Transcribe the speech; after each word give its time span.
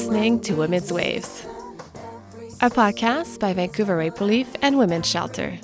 listening 0.00 0.40
to 0.40 0.54
Women's 0.54 0.90
Waves, 0.90 1.44
a 2.62 2.70
podcast 2.70 3.38
by 3.38 3.52
Vancouver 3.52 3.98
Rape 3.98 4.18
Relief 4.18 4.48
and 4.62 4.78
Women's 4.78 5.06
Shelter. 5.06 5.58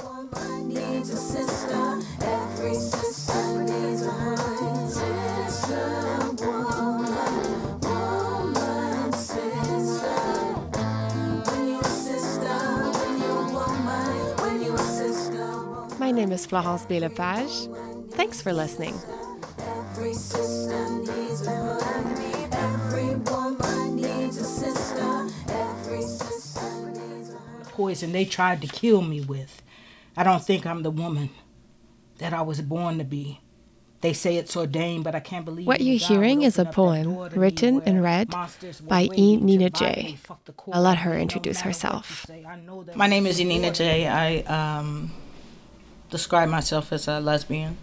My 15.98 16.10
name 16.10 16.30
is 16.30 16.44
Florence 16.44 16.84
Bélepage. 16.84 18.12
Thanks 18.12 18.42
for 18.42 18.52
listening. 18.52 18.94
Poison 27.76 28.12
they 28.12 28.24
tried 28.24 28.60
to 28.62 28.68
kill 28.68 29.02
me 29.02 29.20
with. 29.20 29.62
I 30.16 30.22
don't 30.24 30.42
think 30.44 30.66
I'm 30.66 30.82
the 30.82 30.90
woman 30.90 31.30
that 32.18 32.32
I 32.32 32.42
was 32.42 32.60
born 32.62 32.98
to 32.98 33.04
be. 33.04 33.40
They 34.00 34.12
say 34.12 34.36
it's 34.36 34.56
ordained, 34.56 35.04
but 35.04 35.14
I 35.14 35.20
can't 35.20 35.44
believe 35.44 35.66
What 35.66 35.80
you're 35.80 35.98
hearing 35.98 36.42
is 36.42 36.58
a 36.58 36.62
open 36.62 36.68
up 36.68 36.74
that 36.74 36.76
poem 36.76 37.02
door 37.14 37.28
to 37.28 37.34
me 37.36 37.40
written 37.42 37.82
and 37.86 38.02
read 38.02 38.30
by 38.30 39.08
waiting 39.10 39.18
E. 39.18 39.36
Nina 39.36 39.70
bite 39.70 39.78
J. 39.96 40.02
me, 40.04 40.16
fuck 40.16 40.44
the 40.44 40.54
I'll 40.72 40.82
let 40.82 40.98
her 40.98 41.16
introduce 41.18 41.58
matter 41.64 41.68
what 41.68 41.82
you 41.82 41.88
herself. 41.88 42.24
say, 42.26 42.44
I 42.46 42.56
know 42.56 42.82
that- 42.84 42.96
My 42.96 43.06
name 43.06 43.26
is 43.26 43.40
Nina 43.40 43.72
J. 43.72 44.06
I 44.06 44.38
um, 44.58 45.12
describe 46.10 46.48
myself 46.48 46.92
as 46.92 47.08
a 47.08 47.20
lesbian, 47.20 47.78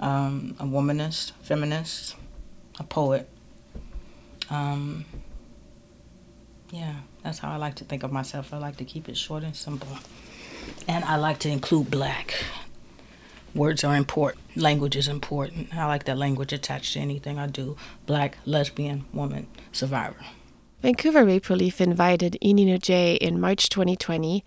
um, 0.00 0.56
a 0.58 0.64
womanist, 0.64 1.32
feminist, 1.42 2.16
a 2.80 2.84
poet. 2.84 3.28
Um, 4.50 5.04
yeah, 6.72 6.94
that's 7.22 7.38
how 7.38 7.52
I 7.52 7.56
like 7.56 7.74
to 7.76 7.84
think 7.84 8.02
of 8.02 8.10
myself. 8.10 8.52
I 8.52 8.56
like 8.56 8.78
to 8.78 8.84
keep 8.84 9.08
it 9.08 9.16
short 9.16 9.44
and 9.44 9.54
simple. 9.54 9.98
And 10.88 11.04
I 11.04 11.16
like 11.16 11.38
to 11.40 11.50
include 11.50 11.90
black. 11.90 12.34
Words 13.54 13.84
are 13.84 13.94
important. 13.94 14.56
Language 14.56 14.96
is 14.96 15.06
important. 15.06 15.74
I 15.76 15.84
like 15.84 16.04
that 16.04 16.16
language 16.16 16.50
attached 16.50 16.94
to 16.94 17.00
anything 17.00 17.38
I 17.38 17.46
do. 17.46 17.76
Black, 18.06 18.38
lesbian, 18.46 19.04
woman, 19.12 19.48
survivor. 19.70 20.16
Vancouver 20.80 21.26
Rape 21.26 21.50
Relief 21.50 21.78
invited 21.78 22.38
Inina 22.42 22.80
J 22.80 23.16
in 23.16 23.38
March 23.38 23.68
2020 23.68 24.42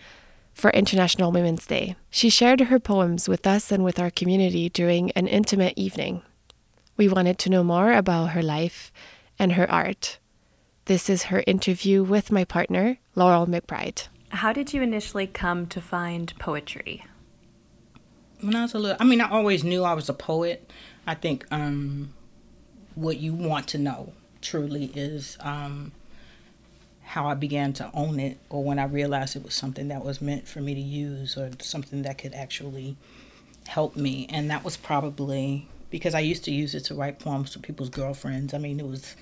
for 0.52 0.72
International 0.72 1.32
Women's 1.32 1.67
Day. 1.67 1.95
She 2.10 2.32
shared 2.32 2.60
her 2.60 2.80
poems 2.80 3.30
with 3.30 3.45
us 3.45 3.72
and 3.72 3.84
with 3.84 4.00
our 4.00 4.10
community 4.10 4.67
during 4.67 5.12
an 5.12 5.28
intimate 5.28 5.73
evening. 5.78 6.23
We 6.98 7.08
wanted 7.08 7.38
to 7.39 7.52
know 7.52 7.64
more 7.64 7.94
about 7.94 8.32
her 8.32 8.42
life 8.42 8.92
and 9.38 9.52
her 9.54 9.70
art. 9.70 10.17
This 10.86 11.09
is 11.09 11.23
her 11.23 11.44
interview 11.47 12.03
with 12.03 12.31
my 12.31 12.44
partner, 12.44 12.97
Laurel 13.16 13.47
McBride. 13.47 14.08
How 14.30 14.53
did 14.53 14.73
you 14.73 14.81
initially 14.81 15.25
come 15.25 15.66
to 15.67 15.81
find 15.81 16.33
poetry? 16.38 17.03
when 18.42 18.55
I 18.55 18.61
was 18.64 18.73
a 18.73 18.80
little, 18.80 18.97
I 19.00 19.03
mean, 19.03 19.22
I 19.22 19.30
always 19.30 19.64
knew 19.64 19.83
I 19.83 19.94
was 19.94 20.09
a 20.09 20.14
poet. 20.14 20.72
I 21.08 21.16
think 21.16 21.45
um, 21.52 22.14
what 22.94 23.17
you 23.17 23.33
want 23.33 23.67
to 23.69 23.77
know 23.77 24.14
truly 24.42 24.92
is 24.94 25.38
um, 25.39 25.92
how 27.03 27.27
I 27.27 27.33
began 27.33 27.73
to 27.73 27.89
own 27.94 28.20
it, 28.20 28.38
or 28.49 28.64
when 28.64 28.77
I 28.77 28.86
realized 28.86 29.36
it 29.36 29.44
was 29.44 29.55
something 29.55 29.88
that 29.88 30.03
was 30.03 30.22
meant 30.22 30.47
for 30.47 30.61
me 30.61 30.75
to 30.75 30.81
use, 30.81 31.38
or 31.38 31.52
something 31.61 32.03
that 32.03 32.17
could 32.17 32.33
actually 32.33 32.97
help 33.67 33.95
me. 33.95 34.27
And 34.30 34.49
that 34.52 34.64
was 34.64 34.77
probably 34.77 35.67
because 35.89 36.14
I 36.14 36.20
used 36.20 36.44
to 36.45 36.52
use 36.52 36.75
it 36.75 36.81
to 36.86 36.95
write 36.95 37.20
poems 37.20 37.52
to 37.52 37.60
people's 37.60 37.89
girlfriends. 37.89 38.54
I 38.54 38.60
mean, 38.60 38.80
it 38.80 38.87
was. 38.87 39.15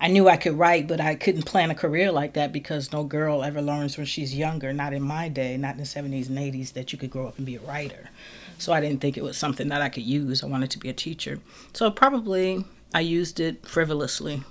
I 0.00 0.08
knew 0.08 0.28
I 0.28 0.38
could 0.38 0.58
write, 0.58 0.88
but 0.88 0.98
I 0.98 1.14
couldn't 1.14 1.42
plan 1.42 1.70
a 1.70 1.74
career 1.74 2.10
like 2.10 2.32
that 2.32 2.52
because 2.52 2.90
no 2.90 3.04
girl 3.04 3.44
ever 3.44 3.60
learns 3.60 3.98
when 3.98 4.06
she's 4.06 4.34
younger, 4.34 4.72
not 4.72 4.94
in 4.94 5.02
my 5.02 5.28
day, 5.28 5.58
not 5.58 5.72
in 5.74 5.78
the 5.78 5.84
70s 5.84 6.28
and 6.28 6.38
80s, 6.38 6.72
that 6.72 6.92
you 6.92 6.98
could 6.98 7.10
grow 7.10 7.26
up 7.26 7.36
and 7.36 7.44
be 7.44 7.56
a 7.56 7.60
writer. 7.60 8.08
So 8.56 8.72
I 8.72 8.80
didn't 8.80 9.02
think 9.02 9.18
it 9.18 9.22
was 9.22 9.36
something 9.36 9.68
that 9.68 9.82
I 9.82 9.90
could 9.90 10.02
use. 10.02 10.42
I 10.42 10.46
wanted 10.46 10.70
to 10.70 10.78
be 10.78 10.88
a 10.88 10.94
teacher. 10.94 11.40
So 11.74 11.90
probably 11.90 12.64
I 12.94 13.00
used 13.00 13.40
it 13.40 13.66
frivolously 13.66 14.42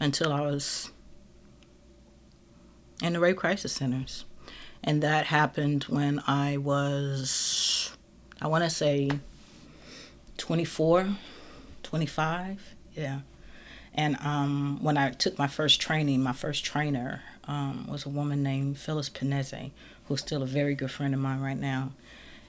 until 0.00 0.32
I 0.32 0.40
was 0.40 0.90
in 3.02 3.12
the 3.12 3.20
rape 3.20 3.36
crisis 3.36 3.72
centers. 3.74 4.24
And 4.82 5.02
that 5.02 5.26
happened 5.26 5.84
when 5.84 6.22
I 6.26 6.56
was, 6.56 7.90
I 8.40 8.46
want 8.46 8.64
to 8.64 8.70
say 8.70 9.10
24, 10.38 11.08
25. 11.82 12.74
Yeah. 12.94 13.20
And 13.94 14.16
um, 14.20 14.78
when 14.82 14.96
I 14.96 15.10
took 15.10 15.38
my 15.38 15.46
first 15.46 15.80
training, 15.80 16.22
my 16.22 16.32
first 16.32 16.64
trainer 16.64 17.22
um, 17.44 17.86
was 17.88 18.06
a 18.06 18.10
woman 18.10 18.42
named 18.42 18.78
Phyllis 18.78 19.08
Pineze, 19.08 19.70
who's 20.06 20.20
still 20.20 20.42
a 20.42 20.46
very 20.46 20.74
good 20.74 20.90
friend 20.90 21.14
of 21.14 21.20
mine 21.20 21.40
right 21.40 21.58
now. 21.58 21.92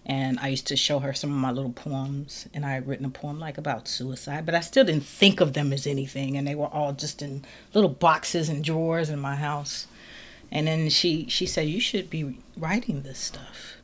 And 0.06 0.40
I 0.40 0.48
used 0.48 0.68
to 0.68 0.76
show 0.76 1.00
her 1.00 1.14
some 1.14 1.32
of 1.32 1.38
my 1.38 1.52
little 1.52 1.72
poems, 1.72 2.48
and 2.54 2.66
I 2.66 2.72
had 2.72 2.88
written 2.88 3.06
a 3.06 3.10
poem 3.10 3.40
like 3.40 3.58
about 3.58 3.88
suicide, 3.88 4.46
but 4.46 4.56
I 4.56 4.60
still 4.60 4.84
didn't 4.84 5.04
think 5.04 5.40
of 5.40 5.54
them 5.54 5.72
as 5.72 5.86
anything, 5.86 6.36
and 6.36 6.48
they 6.48 6.56
were 6.56 6.68
all 6.68 6.94
just 6.94 7.22
in 7.22 7.46
little 7.74 7.90
boxes 7.90 8.50
and 8.50 8.64
drawers 8.64 9.10
in 9.10 9.20
my 9.20 9.36
house. 9.36 9.88
And 10.52 10.68
then 10.68 10.90
she 10.90 11.28
she 11.30 11.46
said, 11.46 11.68
"You 11.68 11.80
should 11.80 12.10
be 12.10 12.40
writing 12.58 13.04
this 13.04 13.20
stuff." 13.20 13.78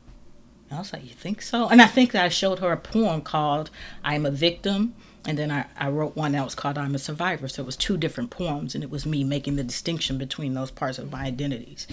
And 0.68 0.76
I 0.76 0.80
was 0.80 0.92
like, 0.92 1.04
"You 1.04 1.10
think 1.10 1.42
so?" 1.42 1.68
And 1.68 1.80
I 1.80 1.86
think 1.86 2.10
that 2.12 2.24
I 2.24 2.28
showed 2.28 2.58
her 2.58 2.72
a 2.72 2.76
poem 2.76 3.20
called 3.20 3.70
"I'm 4.02 4.26
a 4.26 4.32
Victim," 4.32 4.94
and 5.26 5.36
then 5.36 5.50
I, 5.50 5.66
I 5.76 5.88
wrote 5.88 6.16
one 6.16 6.32
that 6.32 6.44
was 6.44 6.54
called 6.54 6.78
I'm 6.78 6.94
a 6.94 6.98
Survivor. 6.98 7.48
So 7.48 7.62
it 7.62 7.66
was 7.66 7.76
two 7.76 7.96
different 7.96 8.30
poems, 8.30 8.74
and 8.74 8.84
it 8.84 8.90
was 8.90 9.04
me 9.04 9.24
making 9.24 9.56
the 9.56 9.64
distinction 9.64 10.18
between 10.18 10.54
those 10.54 10.70
parts 10.70 10.98
of 10.98 11.10
my 11.10 11.24
identities. 11.24 11.86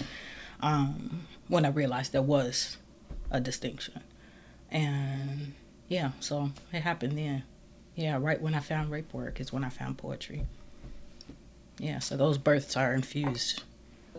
Um, 0.60 1.26
when 1.48 1.64
I 1.64 1.68
realized 1.68 2.12
there 2.12 2.22
was 2.22 2.78
a 3.30 3.40
distinction, 3.40 4.00
and 4.70 5.52
yeah, 5.88 6.12
so 6.20 6.52
it 6.72 6.80
happened 6.80 7.18
then. 7.18 7.42
Yeah, 7.96 8.18
right 8.20 8.40
when 8.40 8.54
I 8.54 8.60
found 8.60 8.90
rape 8.90 9.12
work 9.12 9.40
is 9.40 9.52
when 9.52 9.64
I 9.64 9.68
found 9.68 9.98
poetry. 9.98 10.46
Yeah, 11.78 11.98
so 11.98 12.16
those 12.16 12.38
births 12.38 12.76
are 12.76 12.94
infused. 12.94 13.62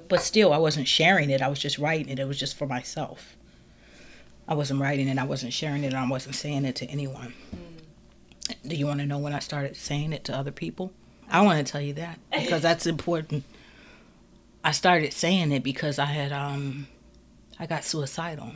But 0.07 0.21
still, 0.21 0.53
I 0.53 0.57
wasn't 0.57 0.87
sharing 0.87 1.29
it. 1.29 1.41
I 1.41 1.47
was 1.47 1.59
just 1.59 1.77
writing 1.79 2.09
it. 2.09 2.19
It 2.19 2.27
was 2.27 2.37
just 2.37 2.57
for 2.57 2.67
myself. 2.67 3.35
I 4.47 4.53
wasn't 4.53 4.81
writing 4.81 5.07
it. 5.07 5.17
I 5.17 5.23
wasn't 5.23 5.53
sharing 5.53 5.83
it. 5.83 5.93
I 5.93 6.07
wasn't 6.07 6.35
saying 6.35 6.65
it 6.65 6.75
to 6.77 6.85
anyone. 6.85 7.33
Do 8.67 8.75
you 8.75 8.87
want 8.87 8.99
to 8.99 9.05
know 9.05 9.17
when 9.17 9.33
I 9.33 9.39
started 9.39 9.75
saying 9.75 10.13
it 10.13 10.23
to 10.25 10.35
other 10.35 10.51
people? 10.51 10.91
I 11.29 11.41
want 11.41 11.65
to 11.65 11.71
tell 11.71 11.81
you 11.81 11.93
that 11.93 12.19
because 12.31 12.61
that's 12.63 12.85
important. 12.85 13.43
I 14.63 14.71
started 14.71 15.13
saying 15.13 15.51
it 15.51 15.63
because 15.63 15.99
I 15.99 16.05
had 16.05 16.31
um, 16.31 16.87
I 17.59 17.65
got 17.67 17.83
suicidal. 17.83 18.53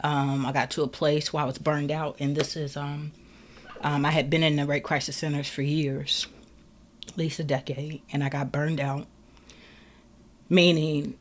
Um, 0.00 0.44
I 0.44 0.52
got 0.52 0.70
to 0.72 0.82
a 0.82 0.88
place 0.88 1.32
where 1.32 1.44
I 1.44 1.46
was 1.46 1.58
burned 1.58 1.90
out, 1.90 2.16
and 2.18 2.36
this 2.36 2.56
is 2.56 2.76
um, 2.76 3.12
um, 3.80 4.04
I 4.04 4.10
had 4.10 4.28
been 4.28 4.42
in 4.42 4.56
the 4.56 4.66
rape 4.66 4.82
crisis 4.82 5.16
centers 5.16 5.48
for 5.48 5.62
years, 5.62 6.26
at 7.06 7.16
least 7.16 7.38
a 7.38 7.44
decade, 7.44 8.02
and 8.12 8.24
I 8.24 8.28
got 8.28 8.50
burned 8.50 8.80
out. 8.80 9.06
Meaning, 10.48 11.16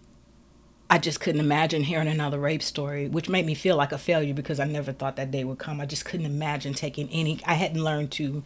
I 0.89 0.99
just 0.99 1.19
couldn't 1.19 1.41
imagine 1.41 1.83
hearing 1.83 2.07
another 2.07 2.39
rape 2.39 2.61
story, 2.61 3.07
which 3.07 3.29
made 3.29 3.45
me 3.45 3.55
feel 3.55 3.75
like 3.75 3.91
a 3.91 3.97
failure 3.97 4.33
because 4.33 4.59
I 4.59 4.65
never 4.65 4.91
thought 4.91 5.15
that 5.15 5.31
day 5.31 5.43
would 5.43 5.57
come. 5.57 5.81
I 5.81 5.85
just 5.85 6.05
couldn't 6.05 6.25
imagine 6.25 6.73
taking 6.73 7.09
any. 7.09 7.39
I 7.45 7.55
hadn't 7.55 7.83
learned 7.83 8.11
to 8.13 8.43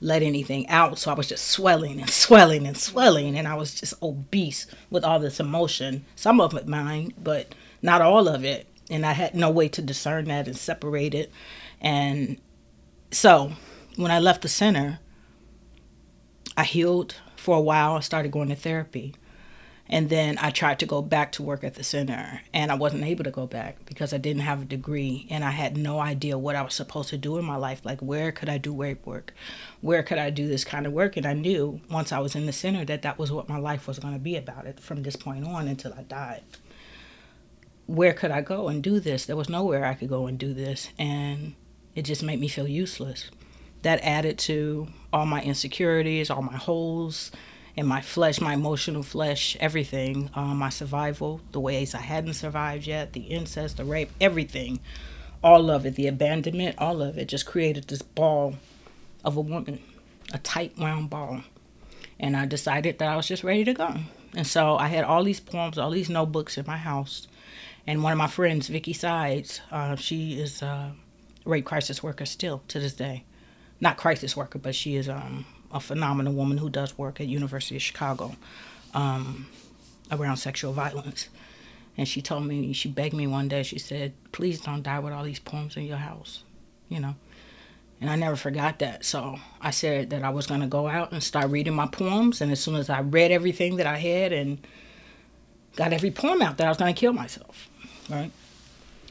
let 0.00 0.22
anything 0.22 0.68
out, 0.68 0.98
so 0.98 1.10
I 1.10 1.14
was 1.14 1.28
just 1.28 1.46
swelling 1.46 2.00
and 2.00 2.10
swelling 2.10 2.66
and 2.66 2.76
swelling, 2.76 3.36
and 3.36 3.48
I 3.48 3.54
was 3.54 3.74
just 3.74 3.94
obese 4.02 4.66
with 4.90 5.04
all 5.04 5.18
this 5.18 5.40
emotion. 5.40 6.04
Some 6.14 6.40
of 6.40 6.54
it 6.54 6.68
mine, 6.68 7.12
but 7.20 7.54
not 7.82 8.02
all 8.02 8.28
of 8.28 8.44
it, 8.44 8.66
and 8.90 9.04
I 9.06 9.12
had 9.12 9.34
no 9.34 9.50
way 9.50 9.68
to 9.68 9.82
discern 9.82 10.26
that 10.26 10.46
and 10.46 10.56
separate 10.56 11.14
it. 11.14 11.32
And 11.80 12.38
so, 13.10 13.52
when 13.96 14.10
I 14.10 14.18
left 14.18 14.42
the 14.42 14.48
center, 14.48 15.00
I 16.56 16.64
healed 16.64 17.16
for 17.36 17.56
a 17.56 17.60
while. 17.60 17.94
I 17.94 18.00
started 18.00 18.32
going 18.32 18.48
to 18.48 18.56
therapy. 18.56 19.14
And 19.86 20.08
then 20.08 20.38
I 20.38 20.50
tried 20.50 20.78
to 20.78 20.86
go 20.86 21.02
back 21.02 21.32
to 21.32 21.42
work 21.42 21.62
at 21.62 21.74
the 21.74 21.84
center, 21.84 22.40
and 22.54 22.72
I 22.72 22.74
wasn't 22.74 23.04
able 23.04 23.24
to 23.24 23.30
go 23.30 23.46
back 23.46 23.84
because 23.84 24.14
I 24.14 24.18
didn't 24.18 24.42
have 24.42 24.62
a 24.62 24.64
degree, 24.64 25.26
and 25.28 25.44
I 25.44 25.50
had 25.50 25.76
no 25.76 26.00
idea 26.00 26.38
what 26.38 26.56
I 26.56 26.62
was 26.62 26.72
supposed 26.72 27.10
to 27.10 27.18
do 27.18 27.36
in 27.36 27.44
my 27.44 27.56
life. 27.56 27.82
Like, 27.84 28.00
where 28.00 28.32
could 28.32 28.48
I 28.48 28.56
do 28.56 28.74
rape 28.74 29.04
work? 29.06 29.34
Where 29.82 30.02
could 30.02 30.16
I 30.16 30.30
do 30.30 30.48
this 30.48 30.64
kind 30.64 30.86
of 30.86 30.94
work? 30.94 31.18
And 31.18 31.26
I 31.26 31.34
knew 31.34 31.82
once 31.90 32.12
I 32.12 32.18
was 32.18 32.34
in 32.34 32.46
the 32.46 32.52
center 32.52 32.84
that 32.86 33.02
that 33.02 33.18
was 33.18 33.30
what 33.30 33.48
my 33.48 33.58
life 33.58 33.86
was 33.86 33.98
going 33.98 34.14
to 34.14 34.20
be 34.20 34.36
about 34.36 34.66
it 34.66 34.80
from 34.80 35.02
this 35.02 35.16
point 35.16 35.46
on 35.46 35.68
until 35.68 35.92
I 35.92 36.02
died. 36.02 36.42
Where 37.86 38.14
could 38.14 38.30
I 38.30 38.40
go 38.40 38.68
and 38.68 38.82
do 38.82 39.00
this? 39.00 39.26
There 39.26 39.36
was 39.36 39.50
nowhere 39.50 39.84
I 39.84 39.92
could 39.92 40.08
go 40.08 40.26
and 40.26 40.38
do 40.38 40.54
this, 40.54 40.88
and 40.98 41.54
it 41.94 42.02
just 42.02 42.22
made 42.22 42.40
me 42.40 42.48
feel 42.48 42.66
useless. 42.66 43.30
That 43.82 44.00
added 44.02 44.38
to 44.38 44.88
all 45.12 45.26
my 45.26 45.42
insecurities, 45.42 46.30
all 46.30 46.40
my 46.40 46.56
holes 46.56 47.30
in 47.76 47.86
my 47.86 48.00
flesh, 48.00 48.40
my 48.40 48.54
emotional 48.54 49.02
flesh, 49.02 49.56
everything, 49.58 50.30
um, 50.34 50.58
my 50.58 50.68
survival, 50.68 51.40
the 51.52 51.60
ways 51.60 51.94
I 51.94 52.00
hadn't 52.00 52.34
survived 52.34 52.86
yet, 52.86 53.12
the 53.12 53.22
incest, 53.22 53.78
the 53.78 53.84
rape, 53.84 54.10
everything, 54.20 54.80
all 55.42 55.70
of 55.70 55.84
it, 55.84 55.96
the 55.96 56.06
abandonment, 56.06 56.76
all 56.78 57.02
of 57.02 57.18
it 57.18 57.26
just 57.26 57.46
created 57.46 57.88
this 57.88 58.02
ball 58.02 58.54
of 59.24 59.36
a 59.36 59.40
woman, 59.40 59.80
a 60.32 60.38
tight 60.38 60.72
round 60.78 61.10
ball. 61.10 61.42
And 62.20 62.36
I 62.36 62.46
decided 62.46 62.98
that 62.98 63.08
I 63.08 63.16
was 63.16 63.26
just 63.26 63.42
ready 63.42 63.64
to 63.64 63.74
go. 63.74 63.96
And 64.36 64.46
so 64.46 64.76
I 64.76 64.88
had 64.88 65.04
all 65.04 65.24
these 65.24 65.40
poems, 65.40 65.76
all 65.76 65.90
these 65.90 66.08
notebooks 66.08 66.56
in 66.56 66.64
my 66.66 66.76
house. 66.76 67.26
And 67.86 68.02
one 68.02 68.12
of 68.12 68.18
my 68.18 68.28
friends, 68.28 68.68
Vicky 68.68 68.92
Sides, 68.92 69.60
uh, 69.70 69.96
she 69.96 70.40
is 70.40 70.62
a 70.62 70.94
rape 71.44 71.66
crisis 71.66 72.02
worker 72.02 72.24
still 72.24 72.62
to 72.68 72.78
this 72.78 72.94
day. 72.94 73.24
Not 73.80 73.96
crisis 73.96 74.36
worker, 74.36 74.58
but 74.58 74.74
she 74.74 74.96
is 74.96 75.08
um, 75.08 75.44
a 75.74 75.80
phenomenal 75.80 76.32
woman 76.32 76.56
who 76.56 76.70
does 76.70 76.96
work 76.96 77.20
at 77.20 77.26
University 77.26 77.76
of 77.76 77.82
Chicago 77.82 78.36
um, 78.94 79.48
around 80.10 80.36
sexual 80.36 80.72
violence. 80.72 81.28
And 81.96 82.08
she 82.08 82.22
told 82.22 82.46
me, 82.46 82.72
she 82.72 82.88
begged 82.88 83.14
me 83.14 83.26
one 83.26 83.48
day, 83.48 83.62
she 83.64 83.78
said, 83.78 84.14
please 84.32 84.60
don't 84.60 84.82
die 84.82 85.00
with 85.00 85.12
all 85.12 85.24
these 85.24 85.38
poems 85.40 85.76
in 85.76 85.84
your 85.84 85.98
house, 85.98 86.44
you 86.88 87.00
know. 87.00 87.16
And 88.00 88.10
I 88.10 88.16
never 88.16 88.36
forgot 88.36 88.80
that. 88.80 89.04
So 89.04 89.38
I 89.60 89.70
said 89.70 90.10
that 90.10 90.22
I 90.22 90.30
was 90.30 90.46
going 90.46 90.60
to 90.60 90.66
go 90.66 90.88
out 90.88 91.12
and 91.12 91.22
start 91.22 91.50
reading 91.50 91.74
my 91.74 91.86
poems. 91.86 92.40
And 92.40 92.50
as 92.50 92.60
soon 92.60 92.74
as 92.76 92.90
I 92.90 93.00
read 93.00 93.30
everything 93.30 93.76
that 93.76 93.86
I 93.86 93.98
had 93.98 94.32
and 94.32 94.64
got 95.76 95.92
every 95.92 96.10
poem 96.10 96.42
out, 96.42 96.56
that 96.58 96.66
I 96.66 96.68
was 96.68 96.78
going 96.78 96.94
to 96.94 96.98
kill 96.98 97.12
myself, 97.12 97.68
right? 98.10 98.30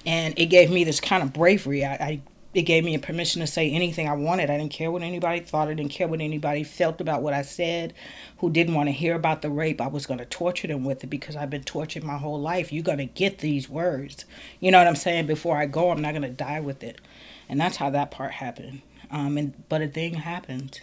And 0.05 0.37
it 0.37 0.47
gave 0.47 0.69
me 0.69 0.83
this 0.83 0.99
kind 0.99 1.23
of 1.23 1.31
bravery. 1.31 1.85
I, 1.85 1.93
I 1.93 2.21
it 2.53 2.63
gave 2.63 2.83
me 2.83 2.93
a 2.93 2.99
permission 2.99 3.41
to 3.41 3.47
say 3.47 3.71
anything 3.71 4.07
I 4.07 4.13
wanted. 4.13 4.51
I 4.51 4.57
didn't 4.57 4.71
care 4.71 4.91
what 4.91 5.01
anybody 5.01 5.39
thought. 5.39 5.69
I 5.69 5.73
didn't 5.73 5.91
care 5.91 6.07
what 6.07 6.21
anybody 6.21 6.63
felt 6.63 7.01
about 7.01 7.23
what 7.23 7.33
I 7.33 7.41
said. 7.41 7.93
Who 8.37 8.51
didn't 8.51 8.75
want 8.75 8.87
to 8.89 8.93
hear 8.93 9.15
about 9.15 9.41
the 9.41 9.49
rape? 9.49 9.81
I 9.81 9.87
was 9.87 10.05
going 10.05 10.19
to 10.19 10.25
torture 10.25 10.67
them 10.67 10.83
with 10.83 11.03
it 11.03 11.09
because 11.09 11.35
I've 11.35 11.49
been 11.49 11.63
tortured 11.63 12.03
my 12.03 12.17
whole 12.17 12.39
life. 12.39 12.71
You're 12.71 12.83
going 12.83 12.99
to 12.99 13.05
get 13.05 13.39
these 13.39 13.67
words. 13.67 14.25
You 14.59 14.71
know 14.71 14.77
what 14.77 14.87
I'm 14.87 14.95
saying? 14.95 15.25
Before 15.25 15.57
I 15.57 15.65
go, 15.65 15.89
I'm 15.89 16.01
not 16.01 16.11
going 16.11 16.21
to 16.21 16.29
die 16.29 16.59
with 16.59 16.83
it. 16.83 17.01
And 17.49 17.59
that's 17.59 17.77
how 17.77 17.89
that 17.89 18.11
part 18.11 18.33
happened. 18.33 18.83
Um, 19.09 19.37
and 19.37 19.67
but 19.67 19.81
a 19.81 19.87
thing 19.87 20.13
happened, 20.13 20.81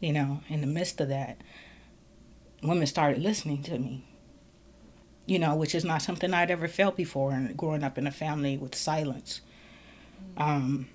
you 0.00 0.12
know. 0.12 0.40
In 0.48 0.62
the 0.62 0.66
midst 0.66 1.00
of 1.00 1.08
that, 1.08 1.40
women 2.62 2.86
started 2.86 3.22
listening 3.22 3.62
to 3.64 3.78
me. 3.78 4.06
You 5.26 5.38
know, 5.38 5.54
which 5.54 5.74
is 5.74 5.84
not 5.84 6.02
something 6.02 6.32
I'd 6.32 6.50
ever 6.50 6.66
felt 6.66 6.96
before. 6.96 7.32
And 7.32 7.54
growing 7.58 7.84
up 7.84 7.98
in 7.98 8.06
a 8.06 8.10
family 8.10 8.56
with 8.56 8.74
silence. 8.74 9.42
Um, 10.36 10.88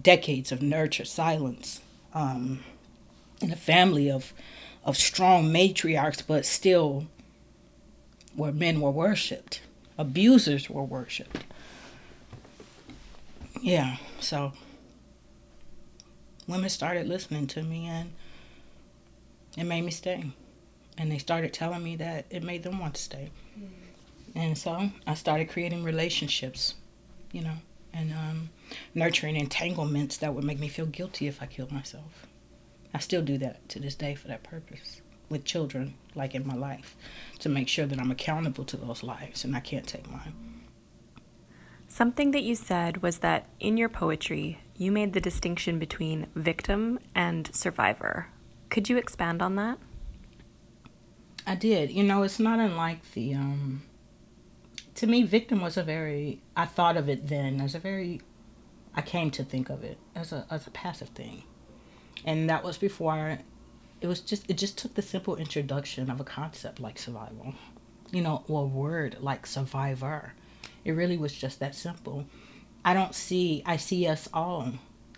decades 0.00 0.50
of 0.52 0.62
nurture 0.62 1.04
silence 1.04 1.80
um, 2.14 2.60
in 3.40 3.50
a 3.50 3.56
family 3.56 4.10
of 4.10 4.32
of 4.84 4.96
strong 4.96 5.44
matriarchs, 5.44 6.22
but 6.26 6.44
still 6.44 7.06
where 8.34 8.50
men 8.50 8.80
were 8.80 8.90
worshipped, 8.90 9.60
abusers 9.96 10.68
were 10.68 10.82
worshipped. 10.82 11.44
Yeah, 13.60 13.98
so 14.18 14.54
women 16.48 16.68
started 16.68 17.06
listening 17.06 17.46
to 17.48 17.62
me 17.62 17.86
and 17.86 18.12
it 19.56 19.64
made 19.64 19.82
me 19.82 19.92
stay. 19.92 20.32
And 20.98 21.12
they 21.12 21.18
started 21.18 21.52
telling 21.52 21.84
me 21.84 21.94
that 21.96 22.26
it 22.28 22.42
made 22.42 22.64
them 22.64 22.80
want 22.80 22.94
to 22.94 23.02
stay. 23.02 23.30
Mm. 23.56 23.68
And 24.34 24.58
so 24.58 24.90
I 25.06 25.14
started 25.14 25.48
creating 25.48 25.84
relationships, 25.84 26.74
you 27.30 27.42
know 27.42 27.58
and 27.92 28.12
um, 28.12 28.50
nurturing 28.94 29.36
entanglements 29.36 30.16
that 30.18 30.34
would 30.34 30.44
make 30.44 30.58
me 30.58 30.68
feel 30.68 30.86
guilty 30.86 31.26
if 31.26 31.42
I 31.42 31.46
killed 31.46 31.72
myself. 31.72 32.26
I 32.94 32.98
still 32.98 33.22
do 33.22 33.38
that 33.38 33.68
to 33.70 33.80
this 33.80 33.94
day 33.94 34.14
for 34.14 34.28
that 34.28 34.42
purpose 34.42 35.00
with 35.28 35.44
children, 35.44 35.94
like 36.14 36.34
in 36.34 36.46
my 36.46 36.54
life, 36.54 36.94
to 37.40 37.48
make 37.48 37.68
sure 37.68 37.86
that 37.86 37.98
I'm 37.98 38.10
accountable 38.10 38.64
to 38.66 38.76
those 38.76 39.02
lives 39.02 39.44
and 39.44 39.56
I 39.56 39.60
can't 39.60 39.86
take 39.86 40.10
mine. 40.10 40.34
Something 41.88 42.30
that 42.30 42.42
you 42.42 42.54
said 42.54 43.02
was 43.02 43.18
that 43.18 43.48
in 43.60 43.76
your 43.76 43.88
poetry, 43.88 44.60
you 44.76 44.92
made 44.92 45.12
the 45.12 45.20
distinction 45.20 45.78
between 45.78 46.26
victim 46.34 46.98
and 47.14 47.54
survivor. 47.54 48.28
Could 48.70 48.88
you 48.88 48.96
expand 48.96 49.42
on 49.42 49.56
that? 49.56 49.78
I 51.46 51.54
did. 51.54 51.90
You 51.90 52.02
know, 52.02 52.22
it's 52.22 52.38
not 52.38 52.60
unlike 52.60 53.12
the 53.12 53.34
um, 53.34 53.82
to 54.96 55.06
me, 55.06 55.22
victim 55.22 55.60
was 55.60 55.76
a 55.76 55.82
very, 55.82 56.40
I 56.56 56.66
thought 56.66 56.96
of 56.96 57.08
it 57.08 57.28
then 57.28 57.60
as 57.60 57.74
a 57.74 57.78
very, 57.78 58.20
I 58.94 59.02
came 59.02 59.30
to 59.32 59.44
think 59.44 59.70
of 59.70 59.84
it 59.84 59.98
as 60.14 60.32
a, 60.32 60.46
as 60.50 60.66
a 60.66 60.70
passive 60.70 61.08
thing. 61.10 61.44
And 62.24 62.48
that 62.50 62.62
was 62.62 62.76
before, 62.76 63.38
it 64.00 64.06
was 64.06 64.20
just, 64.20 64.48
it 64.50 64.58
just 64.58 64.78
took 64.78 64.94
the 64.94 65.02
simple 65.02 65.36
introduction 65.36 66.10
of 66.10 66.20
a 66.20 66.24
concept 66.24 66.80
like 66.80 66.98
survival, 66.98 67.54
you 68.10 68.20
know, 68.20 68.44
or 68.48 68.62
a 68.62 68.66
word 68.66 69.16
like 69.20 69.46
survivor. 69.46 70.34
It 70.84 70.92
really 70.92 71.16
was 71.16 71.32
just 71.32 71.58
that 71.60 71.74
simple. 71.74 72.26
I 72.84 72.94
don't 72.94 73.14
see, 73.14 73.62
I 73.64 73.76
see 73.76 74.06
us 74.06 74.28
all 74.34 74.72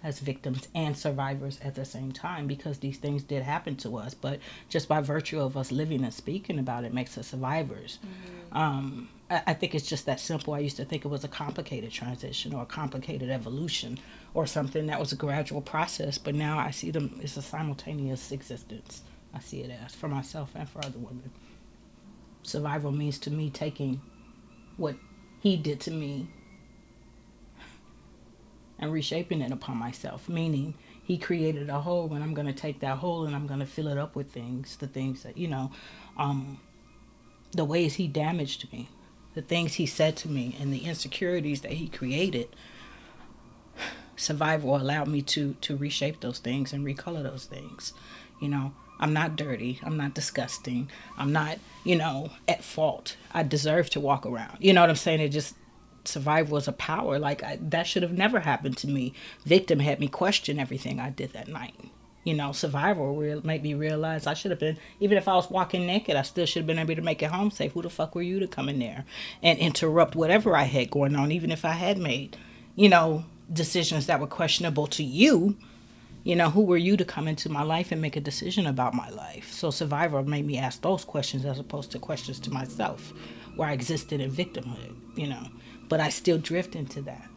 as 0.05 0.19
victims 0.21 0.69
and 0.75 0.97
survivors 0.97 1.59
at 1.63 1.75
the 1.75 1.85
same 1.85 2.13
time 2.13 2.47
because 2.47 2.79
these 2.79 2.99
things 2.99 3.23
did 3.23 3.43
happen 3.43 3.75
to 3.75 3.97
us. 3.97 4.13
But 4.13 4.39
just 4.69 4.87
by 4.87 5.01
virtue 5.01 5.41
of 5.41 5.57
us 5.57 5.73
living 5.73 6.05
and 6.05 6.13
speaking 6.13 6.59
about 6.59 6.85
it 6.85 6.93
makes 6.93 7.17
us 7.17 7.29
survivors. 7.29 7.99
Mm-hmm. 8.03 8.57
Um, 8.57 9.09
I 9.31 9.55
think 9.55 9.75
it's 9.75 9.89
just 9.89 10.05
that 10.05 10.21
simple. 10.21 10.53
I 10.53 10.59
used 10.59 10.77
to 10.77 10.85
think 10.85 11.05
it 11.05 11.09
was 11.09 11.25
a 11.25 11.29
complicated 11.29 11.91
transition 11.91 12.53
or 12.53 12.63
a 12.63 12.67
complicated 12.67 13.31
evolution 13.31 13.99
or 14.35 14.47
something 14.47 14.87
that 14.87 15.01
was 15.01 15.13
a 15.13 15.17
gradual 15.17 15.63
process, 15.63 16.19
but 16.19 16.35
now 16.35 16.59
I 16.59 16.71
see 16.71 16.91
them 16.91 17.19
as 17.23 17.37
a 17.39 17.43
simultaneous 17.43 18.33
existence. 18.33 19.03
I 19.33 19.41
see 19.41 19.63
it 19.63 19.71
as 19.85 19.95
for 19.95 20.09
myself 20.09 20.51
and 20.55 20.69
for 20.69 20.81
other 20.81 20.99
women. 20.99 21.31
Survival 22.43 22.93
means 22.93 23.19
to 23.21 23.31
me 23.31 23.49
taking 23.49 24.03
what 24.77 24.97
he 25.41 25.57
did 25.57 25.81
to 25.83 25.91
me 25.91 26.29
and 28.79 28.93
reshaping 28.93 29.41
it 29.41 29.53
upon 29.53 29.79
myself, 29.79 30.29
meaning 30.29 30.75
he 31.03 31.17
created 31.17 31.71
a 31.71 31.81
hole 31.81 32.13
and 32.13 32.23
I'm 32.23 32.35
going 32.35 32.47
to 32.47 32.53
take 32.53 32.81
that 32.81 32.99
hole 32.99 33.25
and 33.25 33.35
I'm 33.35 33.47
going 33.47 33.61
to 33.61 33.67
fill 33.67 33.89
it 33.89 33.97
up 33.97 34.15
with 34.17 34.33
things, 34.33 34.77
the 34.77 34.87
things 34.87 35.23
that, 35.23 35.39
you 35.39 35.49
know, 35.49 35.73
um, 36.19 36.61
the 37.53 37.65
ways 37.65 37.95
he 37.95 38.07
damaged 38.07 38.71
me 38.71 38.91
the 39.35 39.43
things 39.43 39.75
he 39.75 39.87
said 39.87 40.17
to 40.17 40.29
me 40.29 40.57
and 40.61 40.73
the 40.73 40.85
insecurities 40.85 41.61
that 41.63 41.73
he 41.73 41.89
created 41.89 42.49
survival 44.17 44.77
allowed 44.77 45.09
me 45.09 45.21
to 45.23 45.55
to 45.61 45.77
reshape 45.77 46.21
those 46.21 46.39
things 46.39 46.73
and 46.73 46.85
recolor 46.85 47.23
those 47.23 47.47
things. 47.47 47.93
You 48.41 48.49
know 48.49 48.73
i'm 49.01 49.13
not 49.13 49.37
dirty. 49.37 49.81
I'm 49.83 49.97
not 49.97 50.15
disgusting. 50.15 50.91
I'm 51.19 51.33
not 51.33 51.59
you 51.85 51.97
know 51.97 52.31
at 52.49 52.65
fault. 52.65 53.17
I 53.33 53.43
deserve 53.43 53.91
to 53.91 54.01
walk 54.01 54.25
around. 54.25 54.59
You 54.61 54.73
know 54.73 54.81
what 54.81 54.91
i'm 54.91 54.97
saying? 54.97 55.21
It 55.21 55.31
just 55.31 55.57
survival 56.05 56.55
was 56.55 56.69
a 56.69 56.73
power. 56.73 57.19
Like 57.19 57.43
I, 57.43 57.59
that 57.61 57.87
should 57.87 58.03
have 58.03 58.13
never 58.13 58.41
happened 58.41 58.77
to 58.79 58.89
me. 58.89 59.15
Victim 59.45 59.81
had 59.81 59.99
me 60.01 60.09
question 60.09 60.59
everything 60.59 61.01
i 61.01 61.11
did 61.11 61.33
that 61.33 61.49
night 61.49 61.75
you 62.25 62.35
know, 62.35 62.53
survival 62.53 63.15
real 63.15 63.43
make 63.45 63.63
me 63.63 63.75
realize 63.75 64.27
I 64.27 64.35
should 64.35 64.51
have 64.51 64.61
been 64.61 64.79
even 64.99 65.19
if 65.19 65.29
I 65.29 65.35
was 65.35 65.51
walking 65.51 65.87
naked, 65.87 66.17
I 66.17 66.23
still 66.23 66.47
should 66.47 66.61
have 66.61 66.67
been 66.67 66.79
able 66.79 66.97
to 66.97 67.03
make 67.03 67.23
it 67.23 67.31
home 67.31 67.51
safe. 67.51 67.73
Who 67.73 67.83
the 67.83 67.91
fuck 67.91 68.15
were 68.15 68.23
you 68.23 68.41
to 68.41 68.49
come 68.49 68.69
in 68.69 68.79
there 68.79 69.05
and 69.43 69.59
interrupt 69.59 70.17
whatever 70.17 70.57
I 70.57 70.65
had 70.65 70.91
going 70.91 71.15
on, 71.15 71.31
even 71.31 71.53
if 71.53 71.65
I 71.65 71.73
had 71.73 71.99
made, 71.99 72.37
you 72.75 72.89
know, 72.89 73.25
decisions 73.53 74.07
that 74.07 74.21
were 74.21 74.27
questionable 74.27 74.87
to 74.89 75.05
you. 75.05 75.57
You 76.23 76.35
know, 76.35 76.49
who 76.49 76.63
were 76.63 76.79
you 76.79 76.97
to 76.97 77.05
come 77.05 77.29
into 77.29 77.51
my 77.51 77.63
life 77.63 77.93
and 77.93 78.01
make 78.01 78.17
a 78.17 78.21
decision 78.21 78.67
about 78.67 78.95
my 78.95 79.11
life? 79.11 79.53
So 79.53 79.71
survivor 79.71 80.23
made 80.23 80.47
me 80.47 80.57
ask 80.57 80.81
those 80.81 81.05
questions 81.05 81.45
as 81.45 81.59
opposed 81.59 81.93
to 81.93 81.99
questions 81.99 82.41
to 82.41 82.51
myself, 82.51 83.13
where 83.57 83.69
I 83.69 83.75
existed 83.75 84.23
in 84.23 84.31
victimhood, 84.31 84.95
you 85.17 85.27
know. 85.27 85.47
But 85.91 86.01
I 86.01 86.09
still 86.09 86.39
drift 86.39 86.77
into 86.77 87.03
that. 87.03 87.29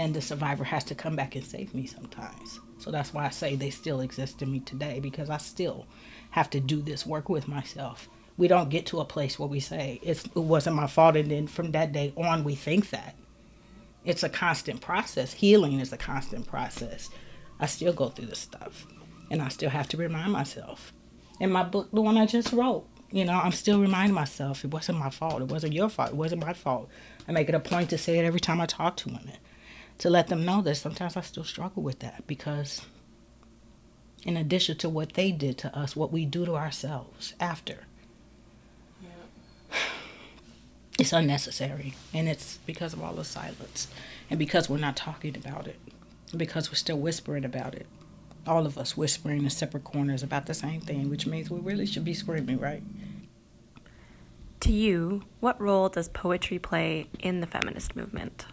And 0.00 0.14
the 0.14 0.22
survivor 0.22 0.64
has 0.64 0.82
to 0.84 0.94
come 0.94 1.14
back 1.14 1.36
and 1.36 1.44
save 1.44 1.74
me 1.74 1.84
sometimes. 1.84 2.58
So 2.78 2.90
that's 2.90 3.12
why 3.12 3.26
I 3.26 3.28
say 3.28 3.54
they 3.54 3.68
still 3.68 4.00
exist 4.00 4.40
in 4.40 4.50
me 4.50 4.60
today 4.60 4.98
because 4.98 5.28
I 5.28 5.36
still 5.36 5.86
have 6.30 6.48
to 6.50 6.58
do 6.58 6.80
this 6.80 7.04
work 7.04 7.28
with 7.28 7.46
myself. 7.46 8.08
We 8.38 8.48
don't 8.48 8.70
get 8.70 8.86
to 8.86 9.00
a 9.00 9.04
place 9.04 9.38
where 9.38 9.46
we 9.46 9.60
say 9.60 10.00
it 10.02 10.34
wasn't 10.34 10.76
my 10.76 10.86
fault, 10.86 11.16
and 11.16 11.30
then 11.30 11.46
from 11.46 11.72
that 11.72 11.92
day 11.92 12.14
on, 12.16 12.44
we 12.44 12.54
think 12.54 12.88
that. 12.88 13.14
It's 14.02 14.22
a 14.22 14.30
constant 14.30 14.80
process. 14.80 15.34
Healing 15.34 15.80
is 15.80 15.92
a 15.92 15.98
constant 15.98 16.46
process. 16.46 17.10
I 17.58 17.66
still 17.66 17.92
go 17.92 18.08
through 18.08 18.28
this 18.28 18.38
stuff, 18.38 18.86
and 19.30 19.42
I 19.42 19.48
still 19.48 19.68
have 19.68 19.90
to 19.90 19.98
remind 19.98 20.32
myself. 20.32 20.94
In 21.40 21.52
my 21.52 21.62
book, 21.62 21.90
the 21.92 22.00
one 22.00 22.16
I 22.16 22.24
just 22.24 22.54
wrote, 22.54 22.86
you 23.12 23.26
know, 23.26 23.38
I'm 23.38 23.52
still 23.52 23.78
reminding 23.78 24.14
myself 24.14 24.64
it 24.64 24.70
wasn't 24.70 24.96
my 24.96 25.10
fault. 25.10 25.42
It 25.42 25.48
wasn't 25.48 25.74
your 25.74 25.90
fault. 25.90 26.08
It 26.08 26.16
wasn't 26.16 26.42
my 26.46 26.54
fault. 26.54 26.88
I 27.28 27.32
make 27.32 27.50
it 27.50 27.54
a 27.54 27.60
point 27.60 27.90
to 27.90 27.98
say 27.98 28.18
it 28.18 28.24
every 28.24 28.40
time 28.40 28.62
I 28.62 28.66
talk 28.66 28.96
to 28.98 29.10
women 29.10 29.36
to 30.00 30.08
let 30.08 30.28
them 30.28 30.46
know 30.46 30.62
that 30.62 30.76
sometimes 30.76 31.14
I 31.14 31.20
still 31.20 31.44
struggle 31.44 31.82
with 31.82 31.98
that 31.98 32.26
because, 32.26 32.80
in 34.24 34.38
addition 34.38 34.78
to 34.78 34.88
what 34.88 35.12
they 35.12 35.30
did 35.30 35.58
to 35.58 35.78
us, 35.78 35.94
what 35.94 36.10
we 36.10 36.24
do 36.24 36.46
to 36.46 36.56
ourselves 36.56 37.34
after, 37.38 37.80
yeah. 39.02 39.76
it's 40.98 41.12
unnecessary. 41.12 41.92
And 42.14 42.30
it's 42.30 42.58
because 42.64 42.94
of 42.94 43.02
all 43.02 43.12
the 43.12 43.24
silence 43.24 43.88
and 44.30 44.38
because 44.38 44.70
we're 44.70 44.78
not 44.78 44.96
talking 44.96 45.36
about 45.36 45.66
it, 45.66 45.78
because 46.34 46.70
we're 46.70 46.76
still 46.76 46.98
whispering 46.98 47.44
about 47.44 47.74
it. 47.74 47.86
All 48.46 48.64
of 48.64 48.78
us 48.78 48.96
whispering 48.96 49.42
in 49.42 49.50
separate 49.50 49.84
corners 49.84 50.22
about 50.22 50.46
the 50.46 50.54
same 50.54 50.80
thing, 50.80 51.10
which 51.10 51.26
means 51.26 51.50
we 51.50 51.60
really 51.60 51.84
should 51.84 52.06
be 52.06 52.14
screaming, 52.14 52.58
right? 52.58 52.82
To 54.60 54.72
you, 54.72 55.24
what 55.40 55.60
role 55.60 55.90
does 55.90 56.08
poetry 56.08 56.58
play 56.58 57.06
in 57.18 57.40
the 57.40 57.46
feminist 57.46 57.94
movement? 57.94 58.46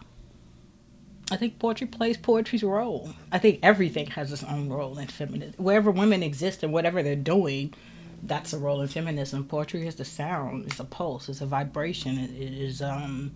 I 1.30 1.36
think 1.36 1.58
poetry 1.58 1.86
plays 1.86 2.16
poetry's 2.16 2.62
role. 2.62 3.10
I 3.32 3.38
think 3.38 3.60
everything 3.62 4.08
has 4.08 4.32
its 4.32 4.44
own 4.44 4.68
role 4.70 4.98
in 4.98 5.08
feminism. 5.08 5.54
Wherever 5.62 5.90
women 5.90 6.22
exist 6.22 6.62
and 6.62 6.72
whatever 6.72 7.02
they're 7.02 7.16
doing, 7.16 7.74
That's 8.22 8.52
a 8.52 8.58
role 8.58 8.80
in 8.82 8.88
feminism. 8.88 9.44
Poetry 9.46 9.86
is 9.86 9.96
the 9.96 10.04
sound, 10.04 10.66
it's 10.66 10.80
a 10.80 10.84
pulse, 10.84 11.28
it's 11.28 11.40
a 11.40 11.46
vibration, 11.46 12.18
it, 12.18 12.30
is 12.32 12.82
um, 12.82 13.32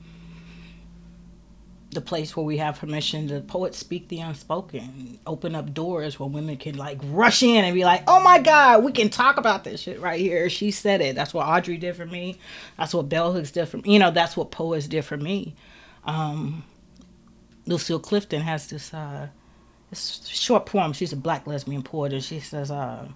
the 1.91 2.01
place 2.01 2.37
where 2.37 2.45
we 2.45 2.59
have 2.59 2.79
permission 2.79 3.29
to 3.29 3.41
poets 3.41 3.79
speak 3.79 4.09
the 4.09 4.21
unspoken, 4.21 5.19
open 5.27 5.55
up 5.55 5.75
doors 5.75 6.19
where 6.19 6.29
women 6.29 6.57
can 6.57 6.77
like 6.77 6.99
rush 7.05 7.43
in 7.43 7.65
and 7.65 7.75
be 7.75 7.85
like, 7.85 8.03
oh 8.09 8.23
my 8.23 8.41
God, 8.41 8.85
we 8.85 8.93
can 8.93 9.11
talk 9.11 9.37
about 9.37 9.65
this 9.65 9.81
shit 9.83 10.01
right 10.01 10.21
here. 10.21 10.51
She 10.51 10.71
said 10.71 11.01
it. 11.01 11.15
That's 11.15 11.35
what 11.35 11.47
Audre 11.47 11.79
did 11.79 11.97
for 11.97 12.07
me. 12.07 12.39
That's 12.79 12.95
what 12.95 13.09
Bell 13.09 13.33
Hooks 13.33 13.53
did 13.53 13.67
for 13.67 13.79
me. 13.79 13.93
You 13.93 13.99
know, 14.01 14.11
that's 14.11 14.37
what 14.37 14.51
poets 14.51 14.89
did 14.89 15.05
for 15.05 15.17
me. 15.19 15.55
Um, 16.05 16.65
Lucille 17.67 18.01
Clifton 18.01 18.43
has 18.43 18.67
this, 18.69 18.93
uh, 18.93 19.29
this 19.91 20.27
short 20.27 20.67
poem. 20.67 20.93
She's 20.93 21.13
a 21.13 21.17
black 21.17 21.47
lesbian 21.47 21.83
poet, 21.83 22.13
and 22.13 22.23
she 22.23 22.41
says, 22.41 22.71
uh, 22.71 23.09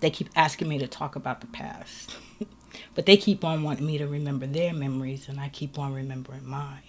they 0.00 0.10
keep 0.10 0.28
asking 0.36 0.68
me 0.68 0.78
to 0.78 0.86
talk 0.86 1.16
about 1.16 1.40
the 1.40 1.48
past. 1.48 2.14
but 2.94 3.06
they 3.06 3.16
keep 3.16 3.44
on 3.44 3.62
wanting 3.62 3.86
me 3.86 3.98
to 3.98 4.06
remember 4.06 4.46
their 4.46 4.72
memories, 4.72 5.28
and 5.28 5.40
I 5.40 5.48
keep 5.48 5.78
on 5.78 5.92
remembering 5.92 6.46
mine. 6.46 6.82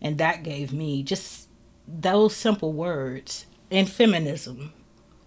And 0.00 0.18
that 0.18 0.42
gave 0.42 0.72
me 0.72 1.02
just 1.02 1.48
those 1.86 2.34
simple 2.34 2.72
words 2.72 3.46
and 3.70 3.88
feminism. 3.88 4.72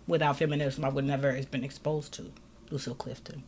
Without 0.08 0.38
feminism, 0.38 0.86
I 0.86 0.90
would 0.90 1.06
never 1.06 1.32
have 1.34 1.50
been 1.50 1.64
exposed 1.64 2.14
to 2.14 2.32
Lucille 2.70 2.96
Clifton. 2.96 3.44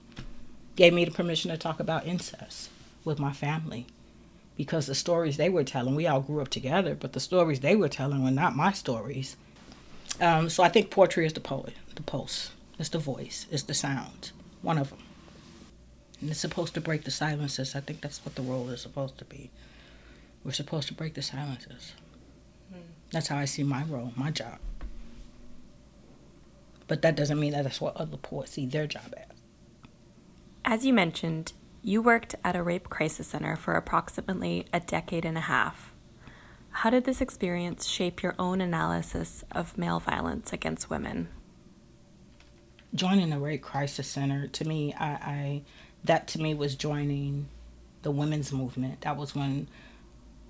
Gave 0.75 0.93
me 0.93 1.05
the 1.05 1.11
permission 1.11 1.51
to 1.51 1.57
talk 1.57 1.79
about 1.79 2.07
incest 2.07 2.69
with 3.03 3.19
my 3.19 3.33
family 3.33 3.85
because 4.57 4.87
the 4.87 4.95
stories 4.95 5.37
they 5.37 5.49
were 5.49 5.63
telling, 5.63 5.95
we 5.95 6.07
all 6.07 6.19
grew 6.19 6.41
up 6.41 6.49
together, 6.49 6.95
but 6.95 7.13
the 7.13 7.19
stories 7.19 7.59
they 7.59 7.75
were 7.75 7.87
telling 7.87 8.23
were 8.23 8.31
not 8.31 8.55
my 8.55 8.71
stories. 8.71 9.37
Um, 10.19 10.49
so 10.49 10.63
I 10.63 10.69
think 10.69 10.89
poetry 10.89 11.27
is 11.27 11.33
the 11.33 11.39
poet, 11.39 11.73
the 11.95 12.01
pulse, 12.01 12.51
it's 12.79 12.89
the 12.89 12.97
voice, 12.97 13.45
it's 13.51 13.63
the 13.63 13.75
sound, 13.75 14.31
one 14.63 14.79
of 14.79 14.89
them. 14.89 14.99
And 16.19 16.31
it's 16.31 16.39
supposed 16.39 16.73
to 16.73 16.81
break 16.81 17.03
the 17.03 17.11
silences. 17.11 17.75
I 17.75 17.81
think 17.81 18.01
that's 18.01 18.25
what 18.25 18.33
the 18.33 18.41
role 18.41 18.69
is 18.69 18.81
supposed 18.81 19.19
to 19.19 19.25
be. 19.25 19.51
We're 20.43 20.51
supposed 20.51 20.87
to 20.87 20.95
break 20.95 21.13
the 21.13 21.21
silences. 21.21 21.93
Mm. 22.73 22.79
That's 23.11 23.27
how 23.27 23.37
I 23.37 23.45
see 23.45 23.61
my 23.61 23.83
role, 23.83 24.11
my 24.15 24.31
job. 24.31 24.57
But 26.87 27.03
that 27.03 27.15
doesn't 27.15 27.39
mean 27.39 27.51
that 27.51 27.65
that's 27.65 27.79
what 27.79 27.95
other 27.97 28.17
poets 28.17 28.53
see 28.53 28.65
their 28.65 28.87
job 28.87 29.13
as. 29.15 29.27
As 30.65 30.85
you 30.85 30.93
mentioned, 30.93 31.53
you 31.81 32.01
worked 32.01 32.35
at 32.43 32.55
a 32.55 32.63
rape 32.63 32.89
crisis 32.89 33.27
center 33.27 33.55
for 33.55 33.75
approximately 33.75 34.65
a 34.73 34.79
decade 34.79 35.25
and 35.25 35.37
a 35.37 35.41
half. 35.41 35.93
How 36.69 36.89
did 36.89 37.05
this 37.05 37.21
experience 37.21 37.87
shape 37.87 38.21
your 38.21 38.35
own 38.37 38.61
analysis 38.61 39.43
of 39.51 39.77
male 39.77 39.99
violence 39.99 40.53
against 40.53 40.89
women? 40.89 41.29
Joining 42.93 43.29
the 43.29 43.39
rape 43.39 43.61
crisis 43.61 44.07
center, 44.07 44.47
to 44.47 44.67
me, 44.67 44.93
I, 44.93 45.07
I 45.07 45.61
that 46.03 46.27
to 46.29 46.41
me 46.41 46.53
was 46.53 46.75
joining 46.75 47.49
the 48.01 48.11
women's 48.11 48.53
movement. 48.53 49.01
That 49.01 49.17
was 49.17 49.35
when 49.35 49.67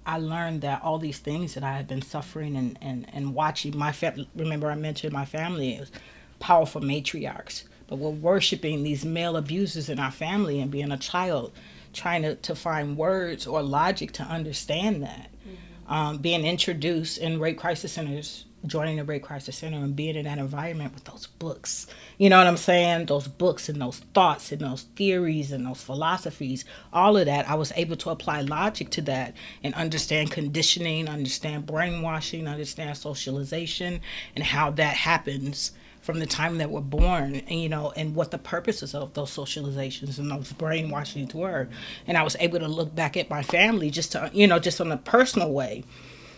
I 0.05 0.19
learned 0.19 0.61
that 0.61 0.81
all 0.83 0.99
these 0.99 1.19
things 1.19 1.53
that 1.55 1.63
I 1.63 1.73
had 1.73 1.87
been 1.87 2.01
suffering 2.01 2.55
and, 2.55 2.77
and, 2.81 3.05
and 3.13 3.33
watching 3.33 3.77
my 3.77 3.91
family, 3.91 4.29
remember 4.35 4.71
I 4.71 4.75
mentioned 4.75 5.13
my 5.13 5.25
family 5.25 5.73
is 5.73 5.91
powerful 6.39 6.81
matriarchs, 6.81 7.63
but 7.87 7.97
we're 7.97 8.09
worshiping 8.09 8.83
these 8.83 9.05
male 9.05 9.37
abusers 9.37 9.89
in 9.89 9.99
our 9.99 10.11
family 10.11 10.59
and 10.59 10.71
being 10.71 10.91
a 10.91 10.97
child 10.97 11.51
trying 11.93 12.21
to, 12.21 12.35
to 12.35 12.55
find 12.55 12.97
words 12.97 13.47
or 13.47 13.61
logic 13.61 14.11
to 14.13 14.23
understand 14.23 15.03
that. 15.03 15.29
Mm-hmm. 15.31 15.93
Um, 15.93 16.17
being 16.17 16.45
introduced 16.45 17.17
in 17.17 17.39
rape 17.39 17.57
crisis 17.57 17.93
centers 17.93 18.45
joining 18.65 18.97
the 18.97 19.03
Rape 19.03 19.23
Crisis 19.23 19.57
Center 19.57 19.77
and 19.77 19.95
being 19.95 20.15
in 20.15 20.25
that 20.25 20.37
environment 20.37 20.93
with 20.93 21.03
those 21.03 21.27
books. 21.27 21.87
You 22.17 22.29
know 22.29 22.37
what 22.37 22.47
I'm 22.47 22.57
saying? 22.57 23.05
Those 23.05 23.27
books 23.27 23.69
and 23.69 23.81
those 23.81 23.99
thoughts 24.13 24.51
and 24.51 24.61
those 24.61 24.83
theories 24.95 25.51
and 25.51 25.65
those 25.65 25.81
philosophies, 25.81 26.65
all 26.91 27.17
of 27.17 27.25
that, 27.25 27.49
I 27.49 27.55
was 27.55 27.71
able 27.75 27.95
to 27.97 28.09
apply 28.09 28.41
logic 28.41 28.89
to 28.91 29.01
that 29.03 29.35
and 29.63 29.73
understand 29.75 30.31
conditioning, 30.31 31.07
understand 31.07 31.65
brainwashing, 31.65 32.47
understand 32.47 32.97
socialization, 32.97 34.01
and 34.35 34.43
how 34.43 34.71
that 34.71 34.95
happens 34.95 35.71
from 36.07 36.19
the 36.19 36.25
time 36.25 36.57
that 36.57 36.69
we're 36.69 36.79
born, 36.79 37.35
and, 37.35 37.61
you 37.61 37.67
know, 37.67 37.91
and 37.97 38.15
what 38.15 38.31
the 38.31 38.37
purposes 38.37 38.95
of 38.95 39.13
those 39.13 39.29
socializations 39.29 40.17
and 40.17 40.31
those 40.31 40.53
brainwashings 40.53 41.35
were. 41.35 41.67
And 42.07 42.17
I 42.17 42.23
was 42.23 42.37
able 42.39 42.59
to 42.59 42.67
look 42.69 42.95
back 42.95 43.17
at 43.17 43.29
my 43.29 43.43
family 43.43 43.89
just 43.89 44.13
to, 44.13 44.31
you 44.33 44.47
know, 44.47 44.57
just 44.57 44.79
on 44.79 44.89
a 44.89 44.95
personal 44.95 45.51
way. 45.51 45.83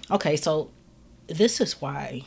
Okay, 0.10 0.36
so 0.38 0.72
this 1.28 1.62
is 1.62 1.80
why 1.80 2.24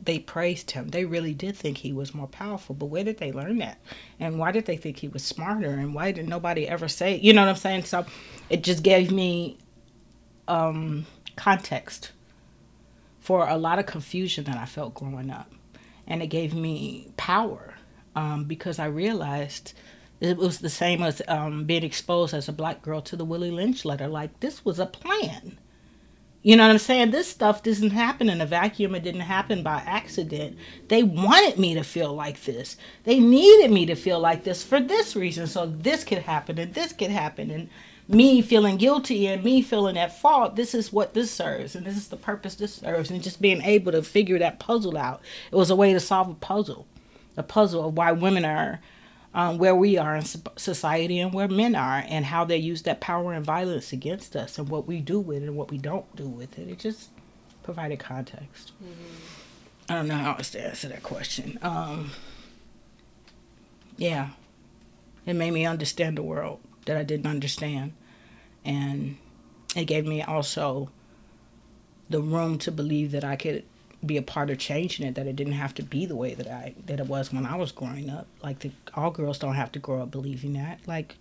they 0.00 0.20
praised 0.20 0.70
him. 0.70 0.90
They 0.90 1.04
really 1.04 1.34
did 1.34 1.56
think 1.56 1.78
he 1.78 1.92
was 1.92 2.14
more 2.14 2.28
powerful. 2.28 2.76
But 2.76 2.86
where 2.86 3.02
did 3.02 3.18
they 3.18 3.32
learn 3.32 3.58
that? 3.58 3.80
And 4.20 4.38
why 4.38 4.52
did 4.52 4.66
they 4.66 4.76
think 4.76 4.98
he 4.98 5.08
was 5.08 5.24
smarter? 5.24 5.70
And 5.70 5.92
why 5.92 6.12
did 6.12 6.28
nobody 6.28 6.68
ever 6.68 6.86
say, 6.86 7.16
you 7.16 7.32
know 7.32 7.42
what 7.42 7.50
I'm 7.50 7.56
saying? 7.56 7.82
So 7.82 8.06
it 8.48 8.62
just 8.62 8.84
gave 8.84 9.10
me 9.10 9.58
um, 10.46 11.04
context 11.34 12.12
for 13.18 13.48
a 13.48 13.56
lot 13.56 13.80
of 13.80 13.86
confusion 13.86 14.44
that 14.44 14.56
I 14.56 14.66
felt 14.66 14.94
growing 14.94 15.30
up. 15.30 15.50
And 16.08 16.22
it 16.22 16.28
gave 16.28 16.54
me 16.54 17.12
power 17.16 17.74
um, 18.16 18.44
because 18.44 18.80
I 18.80 18.86
realized 18.86 19.74
it 20.20 20.36
was 20.36 20.58
the 20.58 20.70
same 20.70 21.02
as 21.02 21.22
um, 21.28 21.64
being 21.64 21.84
exposed 21.84 22.34
as 22.34 22.48
a 22.48 22.52
black 22.52 22.82
girl 22.82 23.00
to 23.02 23.14
the 23.14 23.24
Willie 23.24 23.52
Lynch 23.52 23.84
letter. 23.84 24.08
Like, 24.08 24.40
this 24.40 24.64
was 24.64 24.80
a 24.80 24.86
plan 24.86 25.58
you 26.42 26.56
know 26.56 26.64
what 26.64 26.70
I'm 26.70 26.78
saying? 26.78 27.10
This 27.10 27.28
stuff 27.28 27.62
doesn't 27.62 27.90
happen 27.90 28.28
in 28.28 28.40
a 28.40 28.46
vacuum. 28.46 28.94
It 28.94 29.02
didn't 29.02 29.22
happen 29.22 29.62
by 29.62 29.82
accident. 29.84 30.56
They 30.86 31.02
wanted 31.02 31.58
me 31.58 31.74
to 31.74 31.82
feel 31.82 32.14
like 32.14 32.44
this. 32.44 32.76
They 33.04 33.18
needed 33.18 33.72
me 33.72 33.86
to 33.86 33.96
feel 33.96 34.20
like 34.20 34.44
this 34.44 34.62
for 34.62 34.80
this 34.80 35.16
reason. 35.16 35.48
So 35.48 35.66
this 35.66 36.04
could 36.04 36.20
happen 36.20 36.58
and 36.58 36.72
this 36.72 36.92
could 36.92 37.10
happen. 37.10 37.50
And 37.50 37.68
me 38.08 38.40
feeling 38.40 38.78
guilty 38.78 39.26
and 39.26 39.44
me 39.44 39.60
feeling 39.60 39.98
at 39.98 40.18
fault, 40.18 40.56
this 40.56 40.74
is 40.74 40.92
what 40.92 41.12
this 41.12 41.30
serves. 41.30 41.76
And 41.76 41.86
this 41.86 41.96
is 41.96 42.08
the 42.08 42.16
purpose 42.16 42.54
this 42.54 42.76
serves. 42.76 43.10
And 43.10 43.22
just 43.22 43.42
being 43.42 43.60
able 43.62 43.92
to 43.92 44.02
figure 44.02 44.38
that 44.38 44.58
puzzle 44.58 44.96
out. 44.96 45.20
It 45.52 45.56
was 45.56 45.70
a 45.70 45.76
way 45.76 45.92
to 45.92 46.00
solve 46.00 46.30
a 46.30 46.34
puzzle. 46.34 46.86
A 47.36 47.42
puzzle 47.42 47.86
of 47.86 47.96
why 47.96 48.12
women 48.12 48.44
are 48.44 48.80
um, 49.34 49.58
where 49.58 49.74
we 49.74 49.98
are 49.98 50.16
in 50.16 50.24
society 50.24 51.20
and 51.20 51.32
where 51.32 51.48
men 51.48 51.74
are 51.74 52.02
and 52.08 52.24
how 52.24 52.44
they 52.44 52.56
use 52.56 52.82
that 52.82 53.00
power 53.00 53.32
and 53.32 53.44
violence 53.44 53.92
against 53.92 54.34
us 54.34 54.58
and 54.58 54.68
what 54.68 54.86
we 54.86 55.00
do 55.00 55.20
with 55.20 55.42
it 55.42 55.46
and 55.46 55.56
what 55.56 55.70
we 55.70 55.78
don't 55.78 56.16
do 56.16 56.26
with 56.26 56.58
it. 56.58 56.68
It 56.68 56.78
just 56.78 57.10
provided 57.62 57.98
context. 57.98 58.72
Mm-hmm. 58.82 59.92
I 59.92 59.94
don't 59.94 60.08
know 60.08 60.16
how 60.16 60.32
else 60.32 60.50
to 60.50 60.66
answer 60.66 60.88
that 60.88 61.02
question. 61.02 61.58
Um, 61.62 62.10
yeah, 63.96 64.30
it 65.26 65.34
made 65.34 65.52
me 65.52 65.66
understand 65.66 66.16
the 66.16 66.22
world 66.22 66.60
that 66.88 66.96
I 66.96 67.04
didn't 67.04 67.26
understand. 67.26 67.92
And 68.64 69.16
it 69.76 69.84
gave 69.84 70.04
me 70.04 70.22
also 70.22 70.90
the 72.10 72.20
room 72.20 72.58
to 72.58 72.72
believe 72.72 73.12
that 73.12 73.24
I 73.24 73.36
could 73.36 73.64
be 74.04 74.16
a 74.16 74.22
part 74.22 74.48
of 74.48 74.58
changing 74.58 75.06
it 75.06 75.14
that 75.16 75.26
it 75.26 75.36
didn't 75.36 75.54
have 75.54 75.74
to 75.74 75.82
be 75.82 76.06
the 76.06 76.14
way 76.14 76.34
that 76.34 76.46
I 76.46 76.74
that 76.86 77.00
it 77.00 77.06
was 77.06 77.32
when 77.32 77.46
I 77.46 77.56
was 77.56 77.72
growing 77.72 78.10
up. 78.10 78.26
Like 78.42 78.60
the, 78.60 78.70
all 78.94 79.10
girls 79.10 79.38
don't 79.38 79.54
have 79.54 79.72
to 79.72 79.78
grow 79.78 80.02
up 80.02 80.10
believing 80.10 80.52
that. 80.54 80.80
Like 80.86 81.16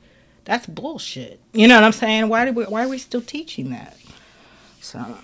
that's 0.45 0.65
bullshit. 0.65 1.39
You 1.53 1.67
know 1.67 1.75
what 1.75 1.83
I'm 1.83 1.91
saying? 1.91 2.29
Why 2.29 2.45
do 2.45 2.53
we, 2.53 2.63
why 2.65 2.85
are 2.85 2.87
we 2.87 2.97
still 2.97 3.21
teaching 3.21 3.71
that? 3.71 3.97
So 4.79 5.17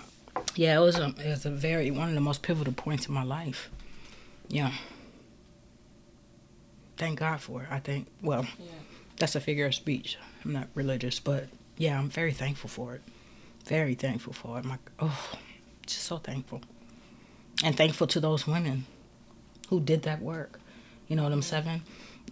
yeah, 0.56 0.76
it 0.76 0.82
was 0.82 0.98
a 0.98 1.14
it 1.18 1.30
was 1.30 1.46
a 1.46 1.50
very 1.50 1.90
one 1.90 2.08
of 2.08 2.14
the 2.14 2.20
most 2.20 2.42
pivotal 2.42 2.72
points 2.72 3.06
in 3.06 3.14
my 3.14 3.24
life. 3.24 3.70
Yeah. 4.48 4.72
Thank 6.96 7.20
God 7.20 7.40
for 7.40 7.62
it. 7.62 7.68
I 7.70 7.78
think 7.78 8.08
well, 8.20 8.46
yeah. 8.58 8.66
that's 9.16 9.34
a 9.34 9.40
figure 9.40 9.66
of 9.66 9.74
speech. 9.74 10.18
I'm 10.44 10.52
not 10.52 10.68
religious, 10.74 11.20
but 11.20 11.46
yeah, 11.76 11.98
I'm 11.98 12.10
very 12.10 12.32
thankful 12.32 12.68
for 12.68 12.94
it. 12.94 13.02
Very 13.66 13.94
thankful 13.94 14.32
for 14.32 14.58
it. 14.58 14.64
My 14.64 14.78
oh, 15.00 15.32
just 15.86 16.04
so 16.04 16.18
thankful 16.18 16.60
and 17.62 17.76
thankful 17.76 18.06
to 18.08 18.20
those 18.20 18.46
women 18.46 18.86
who 19.68 19.80
did 19.80 20.02
that 20.02 20.20
work. 20.20 20.60
You 21.08 21.16
know 21.16 21.26
I'm 21.26 21.42
saying? 21.42 21.82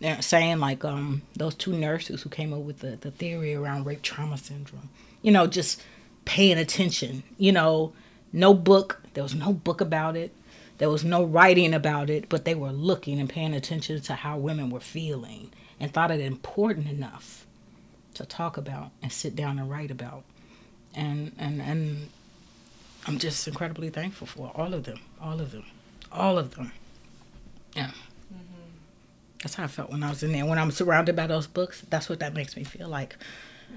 They're 0.01 0.23
saying 0.23 0.59
like 0.59 0.85
um, 0.85 1.23
those 1.37 1.55
two 1.55 1.73
nurses 1.73 2.23
who 2.23 2.29
came 2.31 2.53
up 2.53 2.61
with 2.61 2.81
the, 2.81 2.97
the 2.97 3.11
theory 3.11 3.55
around 3.55 3.85
rape 3.85 4.03
trauma 4.03 4.37
syndrome. 4.37 4.91
You 5.23 5.33
know, 5.33 5.47
just 5.47 5.83
paying 6.25 6.59
attention. 6.59 7.23
You 7.39 7.53
know, 7.53 7.93
no 8.33 8.55
book. 8.55 9.01
There 9.15 9.23
was 9.23 9.35
no 9.35 9.53
book 9.53 9.81
about 9.81 10.17
it. 10.17 10.35
There 10.79 10.91
was 10.91 11.05
no 11.05 11.23
writing 11.23 11.75
about 11.75 12.11
it, 12.11 12.29
but 12.29 12.45
they 12.45 12.55
were 12.55 12.73
looking 12.73 13.21
and 13.21 13.29
paying 13.29 13.55
attention 13.55 14.01
to 14.01 14.15
how 14.15 14.39
women 14.39 14.71
were 14.71 14.81
feeling 14.81 15.53
and 15.79 15.93
thought 15.93 16.11
it 16.11 16.21
important 16.21 16.89
enough 16.89 17.47
to 18.15 18.25
talk 18.25 18.57
about 18.57 18.91
and 19.03 19.13
sit 19.13 19.35
down 19.37 19.59
and 19.59 19.71
write 19.71 19.91
about. 19.91 20.25
And 20.95 21.33
and 21.39 21.61
and 21.61 22.09
I'm 23.07 23.19
just 23.19 23.47
incredibly 23.49 23.91
thankful 23.91 24.27
for 24.27 24.53
all 24.55 24.75
of 24.75 24.85
them, 24.85 25.01
all 25.21 25.41
of 25.41 25.53
them, 25.53 25.65
all 26.11 26.39
of 26.39 26.55
them. 26.55 26.73
Yeah. 27.75 27.87
Mm-hmm. 27.87 28.63
That's 29.43 29.55
how 29.55 29.65
I 29.65 29.69
felt 29.69 29.91
when 29.91 30.03
I 30.03 30.11
was 30.11 30.23
in 30.23 30.33
there. 30.33 30.47
When 30.47 30.59
I'm 30.59 30.71
surrounded 30.71 31.17
by 31.17 31.27
those 31.27 31.47
books, 31.47 31.83
that's 31.89 32.09
what 32.09 32.21
that 32.21 32.35
makes 32.35 32.57
me 32.57 32.65
feel 32.65 32.89
like. 32.89 33.17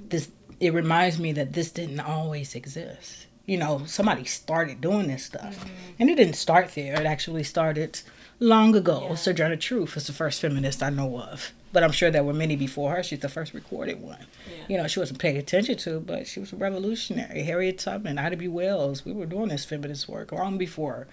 This 0.10 0.30
it 0.60 0.74
reminds 0.74 1.20
me 1.20 1.32
that 1.34 1.54
this 1.54 1.72
didn't 1.72 2.00
always 2.00 2.56
exist. 2.56 3.27
You 3.46 3.58
know, 3.58 3.84
somebody 3.86 4.25
started 4.25 4.82
doing 4.82 5.08
this 5.08 5.24
stuff, 5.24 5.60
mm-hmm. 5.60 5.70
and 6.00 6.10
it 6.10 6.15
didn't 6.15 6.36
start 6.36 6.74
there. 6.75 7.00
It 7.00 7.06
actually 7.06 7.44
started 7.44 8.01
long 8.39 8.75
ago. 8.75 9.08
Yeah. 9.10 9.15
Sojourner 9.15 9.56
Truth 9.56 9.96
is 9.98 10.08
the 10.08 10.13
first 10.13 10.42
feminist 10.42 10.84
I 10.84 10.89
know 10.89 11.20
of 11.20 11.51
but 11.75 11.84
I'm 11.84 11.91
sure 11.91 12.10
there 12.10 12.24
were 12.24 12.34
many 12.34 12.55
before 12.55 12.96
her. 12.96 13.03
She's 13.03 13.20
the 13.20 13.27
first 13.27 13.53
recorded 13.53 14.01
one. 14.01 14.25
Yeah. 14.48 14.63
You 14.70 14.77
know, 14.77 14.88
she 14.88 15.00
wasn't 15.01 15.20
paying 15.20 15.36
attention 15.36 15.75
to, 15.79 16.00
but 16.00 16.25
she 16.25 16.39
was 16.39 16.53
a 16.53 16.55
revolutionary. 16.55 17.44
Harriet 17.44 17.79
Tubman, 17.79 18.17
Ida 18.17 18.38
B. 18.38 18.48
Wells, 18.48 19.03
we 19.03 19.12
were 19.12 19.25
doing 19.25 19.50
this 19.50 19.65
feminist 19.65 20.08
work 20.08 20.32
long 20.32 20.58
before 20.58 21.05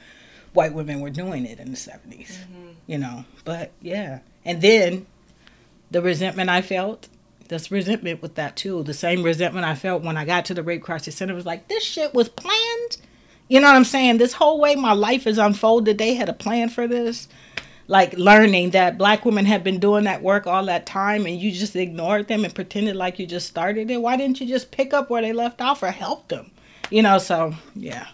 white 0.53 0.73
women 0.73 1.01
were 1.01 1.11
doing 1.11 1.47
it 1.47 1.59
in 1.59 1.73
the 1.73 1.77
70s. 1.77 2.37
Mm-hmm. 2.37 2.69
You 2.87 2.99
know, 2.99 3.25
but 3.45 3.73
yeah. 3.81 4.21
And 4.45 4.63
then 4.63 5.07
the 5.91 6.01
resentment 6.01 6.49
I 6.49 6.63
felt, 6.63 7.09
this 7.49 7.73
resentment 7.73 8.23
with 8.23 8.37
that 8.37 8.55
too. 8.55 8.85
The 8.85 8.95
same 8.95 9.25
resentment 9.25 9.67
I 9.67 9.75
felt 9.75 10.05
when 10.05 10.17
I 10.17 10.25
got 10.25 10.45
to 10.45 10.55
the 10.55 10.63
Rape 10.63 10.85
Crisis 10.85 11.17
Center 11.17 11.35
was 11.35 11.45
like, 11.45 11.67
this 11.67 11.83
shit 11.83 12.15
was 12.15 12.29
planned. 12.29 12.99
You 13.49 13.59
know 13.59 13.67
what 13.67 13.75
I'm 13.75 13.85
saying? 13.85 14.19
This 14.19 14.35
whole 14.35 14.61
way 14.61 14.77
my 14.77 14.93
life 14.93 15.27
is 15.27 15.39
unfolded, 15.39 15.99
they 15.99 16.15
had 16.15 16.29
a 16.29 16.33
plan 16.33 16.69
for 16.69 16.87
this 16.87 17.27
like 17.89 18.13
learning 18.15 18.71
that 18.71 18.97
black 18.97 19.25
women 19.25 19.45
have 19.45 19.65
been 19.65 19.79
doing 19.79 20.05
that 20.05 20.23
work 20.23 20.47
all 20.47 20.65
that 20.67 20.87
time 20.87 21.27
and 21.27 21.41
you 21.41 21.51
just 21.53 21.77
ignored 21.77 22.29
them 22.29 22.45
and 22.45 22.55
pretended 22.55 22.97
like 22.97 23.19
you 23.19 23.27
just 23.27 23.47
started 23.47 23.91
it 23.91 24.01
why 24.01 24.17
didn't 24.17 24.41
you 24.41 24.47
just 24.47 24.71
pick 24.71 24.93
up 24.95 25.11
where 25.11 25.23
they 25.23 25.33
left 25.33 25.61
off 25.61 25.83
or 25.83 25.91
help 25.91 26.29
them? 26.29 26.51
You 26.91 27.03
know 27.03 27.19
so 27.19 27.55
yeah. 27.75 28.09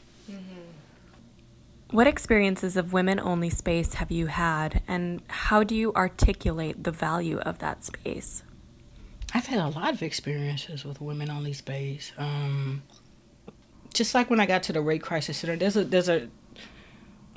What 1.90 2.06
experiences 2.06 2.76
of 2.76 2.92
women 2.92 3.18
only 3.18 3.48
space 3.48 3.94
have 3.94 4.10
you 4.10 4.26
had 4.26 4.82
and 4.86 5.22
how 5.28 5.64
do 5.64 5.74
you 5.74 5.94
articulate 5.94 6.84
the 6.84 6.90
value 6.90 7.38
of 7.38 7.60
that 7.60 7.82
space? 7.82 8.42
I've 9.32 9.46
had 9.46 9.58
a 9.58 9.68
lot 9.68 9.94
of 9.94 10.02
experiences 10.02 10.84
with 10.84 11.00
women 11.00 11.30
only 11.30 11.52
space 11.52 12.12
um, 12.18 12.82
just 13.94 14.14
like 14.14 14.30
when 14.30 14.40
i 14.40 14.46
got 14.46 14.62
to 14.64 14.72
the 14.72 14.80
rape 14.80 15.02
crisis 15.02 15.38
center 15.38 15.56
there's 15.56 15.76
a 15.76 15.84
there's 15.84 16.08
a 16.08 16.28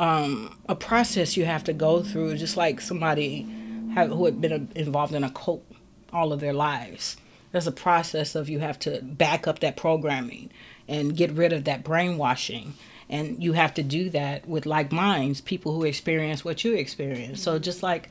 um, 0.01 0.57
a 0.67 0.73
process 0.73 1.37
you 1.37 1.45
have 1.45 1.63
to 1.65 1.73
go 1.73 2.01
through, 2.01 2.35
just 2.35 2.57
like 2.57 2.81
somebody 2.81 3.47
have, 3.93 4.09
who 4.09 4.25
had 4.25 4.41
been 4.41 4.71
involved 4.73 5.13
in 5.13 5.23
a 5.23 5.29
cult 5.29 5.63
all 6.11 6.33
of 6.33 6.39
their 6.39 6.53
lives. 6.53 7.17
There's 7.51 7.67
a 7.67 7.71
process 7.71 8.33
of 8.33 8.49
you 8.49 8.59
have 8.59 8.79
to 8.79 8.99
back 9.03 9.47
up 9.47 9.59
that 9.59 9.77
programming 9.77 10.49
and 10.87 11.15
get 11.15 11.31
rid 11.31 11.53
of 11.53 11.65
that 11.65 11.83
brainwashing. 11.83 12.73
And 13.09 13.43
you 13.43 13.53
have 13.53 13.75
to 13.75 13.83
do 13.83 14.09
that 14.09 14.47
with 14.47 14.65
like 14.65 14.91
minds, 14.91 15.39
people 15.39 15.75
who 15.75 15.83
experience 15.83 16.43
what 16.43 16.63
you 16.63 16.73
experience. 16.73 17.43
So 17.43 17.59
just 17.59 17.83
like 17.83 18.09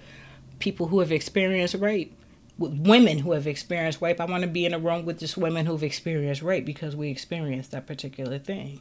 people 0.60 0.86
who 0.86 1.00
have 1.00 1.10
experienced 1.10 1.74
rape, 1.74 2.16
with 2.56 2.86
women 2.86 3.18
who 3.18 3.32
have 3.32 3.48
experienced 3.48 4.00
rape, 4.00 4.20
I 4.20 4.26
want 4.26 4.42
to 4.42 4.48
be 4.48 4.64
in 4.64 4.74
a 4.74 4.78
room 4.78 5.06
with 5.06 5.18
just 5.18 5.36
women 5.36 5.66
who've 5.66 5.82
experienced 5.82 6.42
rape 6.42 6.64
because 6.64 6.94
we 6.94 7.10
experienced 7.10 7.72
that 7.72 7.88
particular 7.88 8.38
thing. 8.38 8.80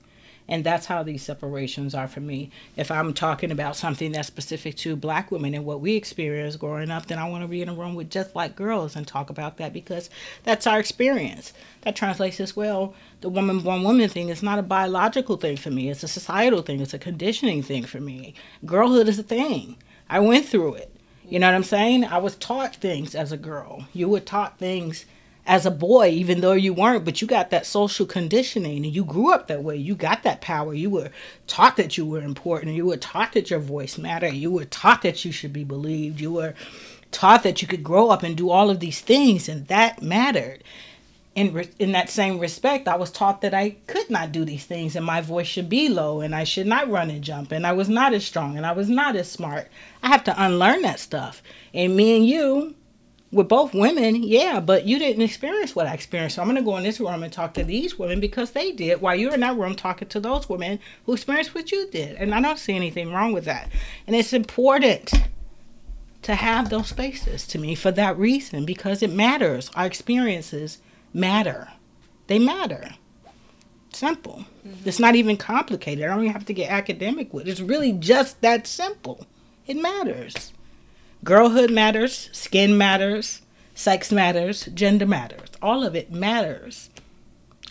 And 0.49 0.63
that's 0.63 0.87
how 0.87 1.03
these 1.03 1.21
separations 1.21 1.93
are 1.93 2.07
for 2.07 2.21
me. 2.21 2.49
If 2.75 2.89
I'm 2.89 3.13
talking 3.13 3.51
about 3.51 3.75
something 3.75 4.11
that's 4.11 4.27
specific 4.27 4.75
to 4.77 4.95
black 4.95 5.31
women 5.31 5.53
and 5.53 5.63
what 5.63 5.79
we 5.79 5.95
experienced 5.95 6.57
growing 6.57 6.89
up, 6.89 7.05
then 7.05 7.19
I 7.19 7.29
want 7.29 7.43
to 7.43 7.47
be 7.47 7.61
in 7.61 7.69
a 7.69 7.73
room 7.73 7.93
with 7.93 8.09
just 8.09 8.35
like 8.35 8.55
girls 8.55 8.95
and 8.95 9.05
talk 9.05 9.29
about 9.29 9.57
that 9.57 9.73
because 9.73 10.09
that's 10.43 10.65
our 10.65 10.79
experience. 10.79 11.53
That 11.81 11.95
translates 11.95 12.39
as 12.39 12.55
well. 12.55 12.95
The 13.21 13.29
woman 13.29 13.59
born 13.59 13.83
woman 13.83 14.09
thing 14.09 14.29
is 14.29 14.41
not 14.41 14.57
a 14.57 14.63
biological 14.63 15.37
thing 15.37 15.55
for 15.55 15.69
me, 15.69 15.89
it's 15.89 16.03
a 16.03 16.07
societal 16.07 16.63
thing, 16.63 16.81
it's 16.81 16.95
a 16.95 16.99
conditioning 16.99 17.61
thing 17.61 17.85
for 17.85 17.99
me. 17.99 18.33
Girlhood 18.65 19.07
is 19.07 19.19
a 19.19 19.23
thing. 19.23 19.77
I 20.09 20.19
went 20.19 20.47
through 20.47 20.75
it. 20.75 20.91
You 21.27 21.37
know 21.37 21.45
what 21.45 21.53
I'm 21.53 21.63
saying? 21.63 22.05
I 22.05 22.17
was 22.17 22.35
taught 22.35 22.77
things 22.77 23.13
as 23.13 23.31
a 23.31 23.37
girl. 23.37 23.85
You 23.93 24.09
were 24.09 24.19
taught 24.19 24.57
things 24.57 25.05
as 25.49 25.65
a 25.65 25.71
boy, 25.71 26.09
even 26.09 26.41
though 26.41 26.53
you 26.53 26.71
weren't, 26.71 27.03
but 27.03 27.23
you 27.23 27.27
got 27.27 27.49
that 27.49 27.65
social 27.65 28.05
conditioning 28.05 28.85
and 28.85 28.93
you 28.93 29.03
grew 29.03 29.33
up 29.33 29.47
that 29.47 29.63
way. 29.63 29.75
You 29.75 29.95
got 29.95 30.21
that 30.21 30.41
power. 30.41 30.75
You 30.75 30.91
were 30.91 31.09
taught 31.47 31.75
that 31.77 31.97
you 31.97 32.05
were 32.05 32.21
important. 32.21 32.75
You 32.75 32.85
were 32.85 32.97
taught 32.97 33.33
that 33.33 33.49
your 33.49 33.59
voice 33.59 33.97
mattered. 33.97 34.35
You 34.35 34.51
were 34.51 34.65
taught 34.65 35.01
that 35.01 35.25
you 35.25 35.31
should 35.31 35.51
be 35.51 35.63
believed. 35.63 36.21
You 36.21 36.31
were 36.31 36.53
taught 37.11 37.41
that 37.41 37.63
you 37.63 37.67
could 37.67 37.83
grow 37.83 38.11
up 38.11 38.21
and 38.21 38.37
do 38.37 38.51
all 38.51 38.69
of 38.69 38.79
these 38.79 39.01
things, 39.01 39.49
and 39.49 39.65
that 39.67 40.03
mattered. 40.03 40.63
In, 41.33 41.53
re- 41.53 41.69
in 41.79 41.93
that 41.93 42.09
same 42.11 42.37
respect, 42.37 42.87
I 42.87 42.97
was 42.97 43.09
taught 43.09 43.41
that 43.41 43.53
I 43.53 43.71
could 43.87 44.09
not 44.11 44.31
do 44.31 44.45
these 44.45 44.65
things 44.65 44.95
and 44.95 45.05
my 45.05 45.21
voice 45.21 45.47
should 45.47 45.69
be 45.69 45.87
low 45.87 46.19
and 46.21 46.35
I 46.35 46.43
should 46.43 46.67
not 46.67 46.89
run 46.89 47.09
and 47.09 47.23
jump 47.23 47.53
and 47.53 47.65
I 47.65 47.71
was 47.71 47.87
not 47.87 48.13
as 48.13 48.25
strong 48.25 48.57
and 48.57 48.65
I 48.65 48.73
was 48.73 48.89
not 48.89 49.15
as 49.15 49.31
smart. 49.31 49.69
I 50.03 50.07
have 50.09 50.23
to 50.25 50.43
unlearn 50.43 50.81
that 50.81 50.99
stuff. 50.99 51.41
And 51.73 51.95
me 51.95 52.17
and 52.17 52.27
you, 52.27 52.75
with 53.31 53.47
both 53.47 53.73
women, 53.73 54.23
yeah, 54.23 54.59
but 54.59 54.85
you 54.85 54.97
didn't 54.97 55.21
experience 55.21 55.75
what 55.75 55.85
I 55.85 55.93
experienced. 55.93 56.35
So 56.35 56.41
I'm 56.41 56.47
going 56.47 56.55
to 56.57 56.63
go 56.63 56.77
in 56.77 56.83
this 56.83 56.99
room 56.99 57.21
and 57.21 57.31
talk 57.31 57.53
to 57.55 57.63
these 57.63 57.99
women 57.99 58.19
because 58.19 58.51
they 58.51 58.71
did, 58.71 59.01
while 59.01 59.15
you're 59.15 59.33
in 59.33 59.41
that 59.41 59.57
room 59.57 59.75
talking 59.75 60.07
to 60.07 60.19
those 60.19 60.49
women 60.49 60.79
who 61.05 61.13
experienced 61.13 61.53
what 61.53 61.71
you 61.71 61.87
did. 61.91 62.15
And 62.15 62.33
I 62.33 62.41
don't 62.41 62.57
see 62.57 62.75
anything 62.75 63.13
wrong 63.13 63.31
with 63.31 63.45
that. 63.45 63.69
And 64.07 64.15
it's 64.15 64.33
important 64.33 65.13
to 66.23 66.35
have 66.35 66.69
those 66.69 66.87
spaces 66.87 67.45
to 67.47 67.59
me 67.59 67.75
for 67.75 67.91
that 67.91 68.17
reason 68.17 68.65
because 68.65 69.03
it 69.03 69.11
matters. 69.11 69.69
Our 69.75 69.85
experiences 69.85 70.79
matter, 71.13 71.69
they 72.27 72.39
matter. 72.39 72.89
Simple. 73.93 74.45
Mm-hmm. 74.67 74.87
It's 74.87 74.99
not 74.99 75.15
even 75.15 75.35
complicated. 75.37 76.05
I 76.05 76.07
don't 76.09 76.21
even 76.21 76.33
have 76.33 76.45
to 76.45 76.53
get 76.53 76.69
academic 76.69 77.33
with 77.33 77.47
it. 77.47 77.51
It's 77.51 77.59
really 77.59 77.93
just 77.93 78.41
that 78.41 78.67
simple. 78.67 79.25
It 79.65 79.77
matters. 79.77 80.53
Girlhood 81.23 81.69
matters, 81.71 82.29
skin 82.31 82.77
matters, 82.77 83.41
sex 83.75 84.11
matters, 84.11 84.65
gender 84.73 85.05
matters. 85.05 85.49
All 85.61 85.83
of 85.83 85.95
it 85.95 86.11
matters 86.11 86.89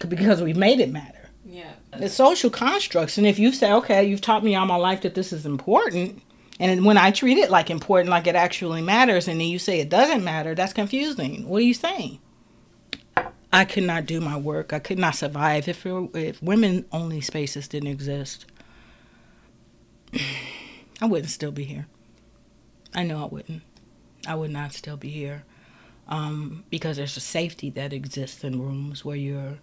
because 0.07 0.43
we've 0.43 0.57
made 0.57 0.81
it 0.81 0.91
matter. 0.91 1.31
Yeah. 1.47 1.73
The 1.97 2.11
social 2.11 2.51
constructs. 2.51 3.17
And 3.17 3.27
if 3.27 3.39
you 3.39 3.53
say, 3.53 3.73
okay, 3.73 4.05
you've 4.05 4.21
taught 4.21 4.45
me 4.45 4.55
all 4.55 4.67
my 4.67 4.77
life 4.77 5.01
that 5.03 5.15
this 5.15 5.33
is 5.33 5.47
important, 5.47 6.23
and 6.61 6.85
when 6.85 6.99
I 6.99 7.11
treat 7.11 7.39
it 7.39 7.51
like 7.51 7.71
important, 7.71 8.11
like 8.11 8.27
it 8.27 8.35
actually 8.35 8.83
matters, 8.83 9.29
and 9.29 9.41
then 9.41 9.49
you 9.49 9.59
say 9.59 9.81
it 9.81 9.89
doesn't 9.89 10.23
matter, 10.23 10.55
that's 10.55 10.73
confusing. 10.73 11.49
What 11.49 11.59
are 11.59 11.65
you 11.65 11.75
saying? 11.75 12.19
I 13.51 13.65
could 13.65 13.85
not 13.85 14.05
do 14.05 14.21
my 14.21 14.37
work. 14.37 14.75
I 14.75 14.79
could 14.79 14.99
not 14.99 15.15
survive 15.15 15.69
if, 15.69 15.87
it, 15.87 16.11
if 16.15 16.43
women 16.43 16.85
only 16.93 17.23
spaces 17.23 17.67
didn't 17.67 17.89
exist. 17.89 18.45
I 21.01 21.07
wouldn't 21.07 21.31
still 21.31 21.53
be 21.53 21.65
here. 21.65 21.87
I 22.99 23.05
know 23.05 23.23
I 23.23 23.27
wouldn't. 23.27 23.63
I 24.27 24.35
would 24.35 24.51
not 24.51 24.73
still 24.73 24.97
be 24.97 25.09
here 25.09 25.45
um, 26.09 26.65
because 26.69 26.97
there's 26.97 27.17
a 27.17 27.21
safety 27.21 27.71
that 27.71 27.93
exists 27.93 28.43
in 28.43 28.61
rooms 28.61 29.05
where 29.05 29.15
you're 29.15 29.59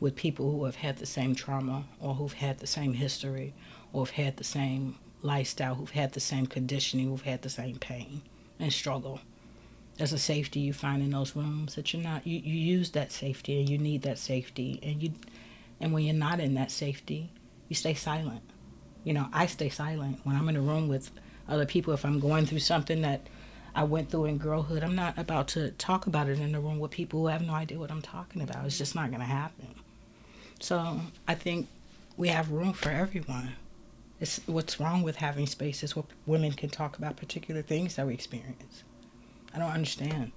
with 0.00 0.16
people 0.16 0.50
who 0.50 0.64
have 0.64 0.76
had 0.76 0.96
the 0.96 1.04
same 1.04 1.34
trauma 1.34 1.84
or 2.00 2.14
who've 2.14 2.32
had 2.32 2.60
the 2.60 2.66
same 2.66 2.94
history 2.94 3.52
or 3.92 4.06
have 4.06 4.14
had 4.14 4.38
the 4.38 4.44
same 4.44 4.96
lifestyle, 5.20 5.74
who've 5.74 5.90
had 5.90 6.14
the 6.14 6.20
same 6.20 6.46
conditioning, 6.46 7.08
who've 7.08 7.20
had 7.20 7.42
the 7.42 7.50
same 7.50 7.76
pain 7.76 8.22
and 8.58 8.72
struggle. 8.72 9.20
There's 9.98 10.14
a 10.14 10.18
safety 10.18 10.60
you 10.60 10.72
find 10.72 11.02
in 11.02 11.10
those 11.10 11.36
rooms 11.36 11.74
that 11.74 11.92
you're 11.92 12.02
not. 12.02 12.26
You, 12.26 12.38
you 12.38 12.78
use 12.78 12.92
that 12.92 13.12
safety 13.12 13.60
and 13.60 13.68
you 13.68 13.76
need 13.76 14.00
that 14.02 14.16
safety, 14.16 14.80
and 14.82 15.02
you, 15.02 15.12
and 15.80 15.92
when 15.92 16.04
you're 16.04 16.14
not 16.14 16.40
in 16.40 16.54
that 16.54 16.70
safety, 16.70 17.28
you 17.68 17.76
stay 17.76 17.92
silent. 17.92 18.40
You 19.04 19.12
know, 19.12 19.28
I 19.34 19.44
stay 19.44 19.68
silent 19.68 20.20
when 20.24 20.34
I'm 20.34 20.48
in 20.48 20.56
a 20.56 20.62
room 20.62 20.88
with 20.88 21.10
other 21.48 21.66
people. 21.66 21.94
If 21.94 22.04
I'm 22.04 22.20
going 22.20 22.46
through 22.46 22.60
something 22.60 23.02
that 23.02 23.26
I 23.74 23.84
went 23.84 24.10
through 24.10 24.26
in 24.26 24.38
girlhood, 24.38 24.82
I'm 24.82 24.94
not 24.94 25.18
about 25.18 25.48
to 25.48 25.70
talk 25.72 26.06
about 26.06 26.28
it 26.28 26.38
in 26.38 26.52
the 26.52 26.60
room 26.60 26.78
with 26.78 26.90
people 26.90 27.20
who 27.20 27.26
have 27.28 27.42
no 27.42 27.54
idea 27.54 27.78
what 27.78 27.90
I'm 27.90 28.02
talking 28.02 28.42
about. 28.42 28.64
It's 28.64 28.78
just 28.78 28.94
not 28.94 29.08
going 29.08 29.20
to 29.20 29.26
happen. 29.26 29.74
So 30.60 31.00
I 31.26 31.34
think 31.34 31.68
we 32.16 32.28
have 32.28 32.50
room 32.50 32.72
for 32.72 32.90
everyone. 32.90 33.52
It's 34.20 34.40
what's 34.46 34.80
wrong 34.80 35.02
with 35.02 35.16
having 35.16 35.46
spaces 35.46 35.94
where 35.94 36.04
women 36.26 36.52
can 36.52 36.70
talk 36.70 36.98
about 36.98 37.16
particular 37.16 37.62
things 37.62 37.94
that 37.94 38.06
we 38.06 38.14
experience. 38.14 38.82
I 39.54 39.58
don't 39.58 39.70
understand. 39.70 40.32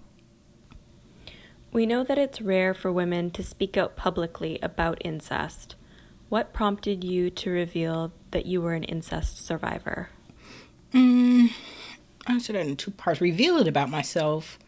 We 1.73 1.85
know 1.85 2.03
that 2.03 2.17
it's 2.17 2.41
rare 2.41 2.73
for 2.73 2.91
women 2.91 3.31
to 3.31 3.43
speak 3.43 3.77
out 3.77 3.95
publicly 3.95 4.59
about 4.61 5.01
incest. 5.03 5.75
What 6.29 6.53
prompted 6.53 7.03
you 7.03 7.29
to 7.31 7.49
reveal 7.49 8.13
that 8.31 8.45
you 8.45 8.61
were 8.61 8.73
an 8.73 8.83
incest 8.83 9.43
survivor? 9.43 10.09
Mm, 10.93 11.51
I 12.27 12.33
answer 12.33 12.53
that 12.53 12.65
in 12.65 12.75
two 12.75 12.91
parts. 12.91 13.21
Reveal 13.21 13.57
it 13.57 13.67
about 13.67 13.89
myself. 13.89 14.59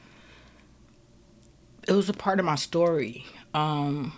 It 1.88 1.92
was 1.92 2.10
a 2.10 2.14
part 2.14 2.40
of 2.40 2.46
my 2.46 2.56
story. 2.56 3.26
Um, 3.54 4.14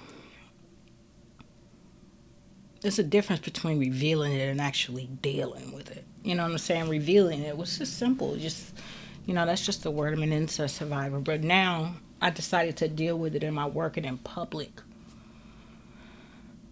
there's 2.81 2.99
a 2.99 3.03
difference 3.03 3.41
between 3.41 3.79
revealing 3.79 4.33
it 4.33 4.47
and 4.47 4.61
actually 4.61 5.07
dealing 5.21 5.71
with 5.71 5.89
it. 5.89 6.05
You 6.23 6.35
know 6.35 6.43
what 6.43 6.51
I'm 6.51 6.57
saying? 6.59 6.89
Revealing 6.89 7.41
it 7.41 7.57
was 7.57 7.79
just 7.79 7.97
simple. 7.97 8.35
Just, 8.35 8.75
you 9.25 9.33
know, 9.33 9.45
that's 9.45 9.65
just 9.65 9.81
the 9.81 9.89
word. 9.89 10.13
I'm 10.13 10.21
an 10.21 10.31
incest 10.31 10.75
survivor. 10.77 11.19
But 11.19 11.43
now 11.43 11.95
I 12.21 12.29
decided 12.29 12.77
to 12.77 12.87
deal 12.87 13.17
with 13.17 13.35
it 13.35 13.43
in 13.43 13.55
my 13.55 13.65
work 13.65 13.97
and 13.97 14.05
in 14.05 14.19
public 14.19 14.81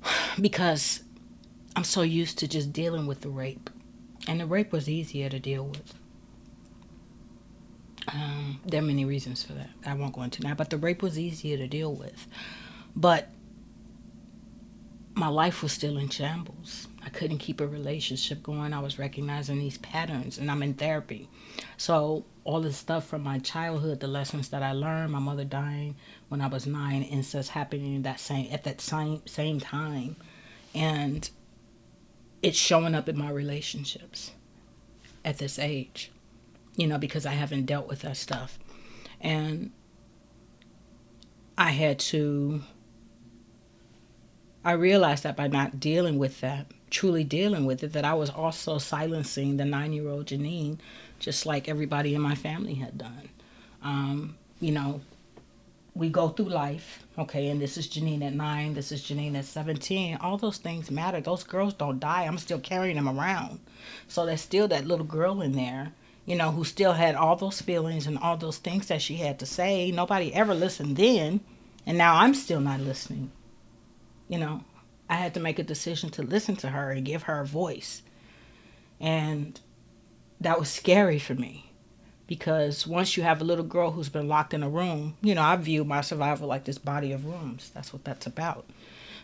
because 0.39 1.01
I'm 1.75 1.83
so 1.83 2.03
used 2.03 2.37
to 2.39 2.47
just 2.47 2.71
dealing 2.71 3.07
with 3.07 3.21
the 3.21 3.29
rape. 3.29 3.71
And 4.27 4.39
the 4.39 4.45
rape 4.45 4.71
was 4.71 4.89
easier 4.89 5.29
to 5.29 5.39
deal 5.39 5.65
with. 5.65 5.93
Um, 8.07 8.59
there 8.65 8.81
are 8.81 8.85
many 8.85 9.05
reasons 9.05 9.43
for 9.43 9.53
that. 9.53 9.69
I 9.85 9.93
won't 9.93 10.13
go 10.13 10.23
into 10.23 10.43
now, 10.43 10.53
but 10.55 10.69
the 10.69 10.77
rape 10.77 11.01
was 11.01 11.17
easier 11.17 11.57
to 11.57 11.67
deal 11.67 11.93
with. 11.93 12.27
But 12.95 13.29
my 15.15 15.27
life 15.27 15.61
was 15.61 15.71
still 15.71 15.97
in 15.97 16.09
shambles. 16.09 16.87
I 17.05 17.09
couldn't 17.09 17.37
keep 17.37 17.61
a 17.61 17.67
relationship 17.67 18.41
going. 18.41 18.73
I 18.73 18.79
was 18.79 18.97
recognizing 18.97 19.59
these 19.59 19.77
patterns, 19.77 20.37
and 20.37 20.49
I'm 20.49 20.63
in 20.63 20.73
therapy. 20.73 21.29
So, 21.77 22.25
all 22.43 22.61
the 22.61 22.73
stuff 22.73 23.07
from 23.07 23.23
my 23.23 23.39
childhood, 23.39 23.99
the 23.99 24.07
lessons 24.07 24.49
that 24.49 24.63
I 24.63 24.71
learned, 24.73 25.11
my 25.11 25.19
mother 25.19 25.45
dying 25.45 25.95
when 26.29 26.41
I 26.41 26.47
was 26.47 26.65
nine, 26.65 27.03
incest 27.03 27.49
happening 27.49 28.01
that 28.01 28.19
same 28.19 28.51
at 28.51 28.63
that 28.63 28.81
same 28.81 29.21
same 29.25 29.59
time, 29.59 30.15
and 30.73 31.29
it's 32.43 32.57
showing 32.57 32.93
up 32.93 33.07
in 33.07 33.17
my 33.17 33.31
relationships 33.31 34.31
at 35.23 35.37
this 35.37 35.57
age, 35.57 36.11
you 36.75 36.85
know, 36.85 36.97
because 36.97 37.25
I 37.25 37.31
haven't 37.31 37.65
dealt 37.65 37.87
with 37.87 38.01
that 38.01 38.17
stuff, 38.17 38.59
and 39.21 39.71
I 41.57 41.71
had 41.71 41.97
to. 41.99 42.61
I 44.65 44.73
realized 44.73 45.23
that 45.23 45.35
by 45.35 45.47
not 45.47 45.79
dealing 45.79 46.17
with 46.17 46.39
that, 46.41 46.67
truly 46.89 47.23
dealing 47.23 47.65
with 47.65 47.83
it, 47.83 47.93
that 47.93 48.05
I 48.05 48.13
was 48.13 48.29
also 48.29 48.77
silencing 48.77 49.57
the 49.57 49.65
nine 49.65 49.93
year 49.93 50.09
old 50.09 50.27
Janine, 50.27 50.79
just 51.19 51.45
like 51.45 51.67
everybody 51.67 52.13
in 52.13 52.21
my 52.21 52.35
family 52.35 52.75
had 52.75 52.97
done. 52.97 53.29
Um, 53.81 54.37
you 54.59 54.71
know, 54.71 55.01
we 55.95 56.09
go 56.09 56.29
through 56.29 56.49
life, 56.49 57.05
okay, 57.17 57.49
and 57.49 57.61
this 57.61 57.77
is 57.77 57.87
Janine 57.87 58.25
at 58.25 58.33
nine, 58.33 58.73
this 58.73 58.91
is 58.91 59.03
Janine 59.03 59.37
at 59.37 59.45
17. 59.45 60.17
All 60.21 60.37
those 60.37 60.57
things 60.57 60.89
matter. 60.89 61.21
Those 61.21 61.43
girls 61.43 61.75
don't 61.75 61.99
die. 61.99 62.23
I'm 62.23 62.39
still 62.39 62.59
carrying 62.59 62.95
them 62.95 63.07
around. 63.07 63.59
So 64.07 64.25
there's 64.25 64.41
still 64.41 64.67
that 64.69 64.87
little 64.87 65.05
girl 65.05 65.41
in 65.41 65.53
there, 65.53 65.93
you 66.25 66.35
know, 66.35 66.51
who 66.51 66.63
still 66.63 66.93
had 66.93 67.15
all 67.15 67.35
those 67.35 67.61
feelings 67.61 68.07
and 68.07 68.17
all 68.17 68.37
those 68.37 68.57
things 68.57 68.87
that 68.87 69.01
she 69.01 69.17
had 69.17 69.37
to 69.39 69.45
say. 69.45 69.91
Nobody 69.91 70.33
ever 70.33 70.55
listened 70.55 70.97
then, 70.97 71.41
and 71.85 71.97
now 71.97 72.15
I'm 72.15 72.33
still 72.33 72.61
not 72.61 72.79
listening. 72.79 73.31
You 74.27 74.39
know, 74.39 74.63
I 75.07 75.15
had 75.15 75.35
to 75.35 75.39
make 75.39 75.59
a 75.59 75.63
decision 75.63 76.09
to 76.11 76.23
listen 76.23 76.55
to 76.57 76.69
her 76.69 76.89
and 76.89 77.05
give 77.05 77.23
her 77.23 77.41
a 77.41 77.45
voice. 77.45 78.01
And 78.99 79.59
that 80.41 80.57
was 80.57 80.69
scary 80.69 81.19
for 81.19 81.35
me 81.35 81.72
because 82.27 82.87
once 82.87 83.17
you 83.17 83.23
have 83.23 83.41
a 83.41 83.45
little 83.45 83.65
girl 83.65 83.91
who's 83.91 84.09
been 84.09 84.27
locked 84.27 84.53
in 84.53 84.63
a 84.63 84.69
room, 84.69 85.15
you 85.21 85.35
know, 85.35 85.41
I 85.41 85.55
view 85.55 85.83
my 85.83 86.01
survival 86.01 86.47
like 86.47 86.63
this 86.63 86.77
body 86.77 87.11
of 87.11 87.25
rooms. 87.25 87.71
That's 87.73 87.91
what 87.91 88.03
that's 88.03 88.27
about. 88.27 88.65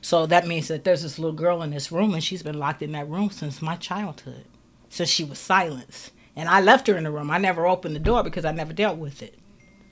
So 0.02 0.26
that 0.26 0.48
means 0.48 0.68
that 0.68 0.84
there's 0.84 1.04
this 1.04 1.20
little 1.20 1.36
girl 1.36 1.62
in 1.62 1.72
this 1.72 1.92
room 1.92 2.14
and 2.14 2.24
she's 2.24 2.44
been 2.44 2.60
locked 2.60 2.82
in 2.82 2.94
that 2.94 3.10
room 3.10 3.30
since 3.30 3.62
my 3.62 3.76
childhood, 3.76 4.46
since 4.90 5.10
she 5.10 5.24
was 5.24 5.40
silenced. 5.40 6.12
And 6.36 6.48
I 6.48 6.62
left 6.62 6.88
her 6.88 6.96
in 6.96 7.04
the 7.04 7.12
room. 7.12 7.32
I 7.32 7.38
never 7.38 7.68
opened 7.68 7.96
the 7.96 8.00
door 8.00 8.24
because 8.24 8.46
I 8.46 8.52
never 8.52 8.72
dealt 8.72 8.98
with 8.98 9.22
it. 9.22 9.36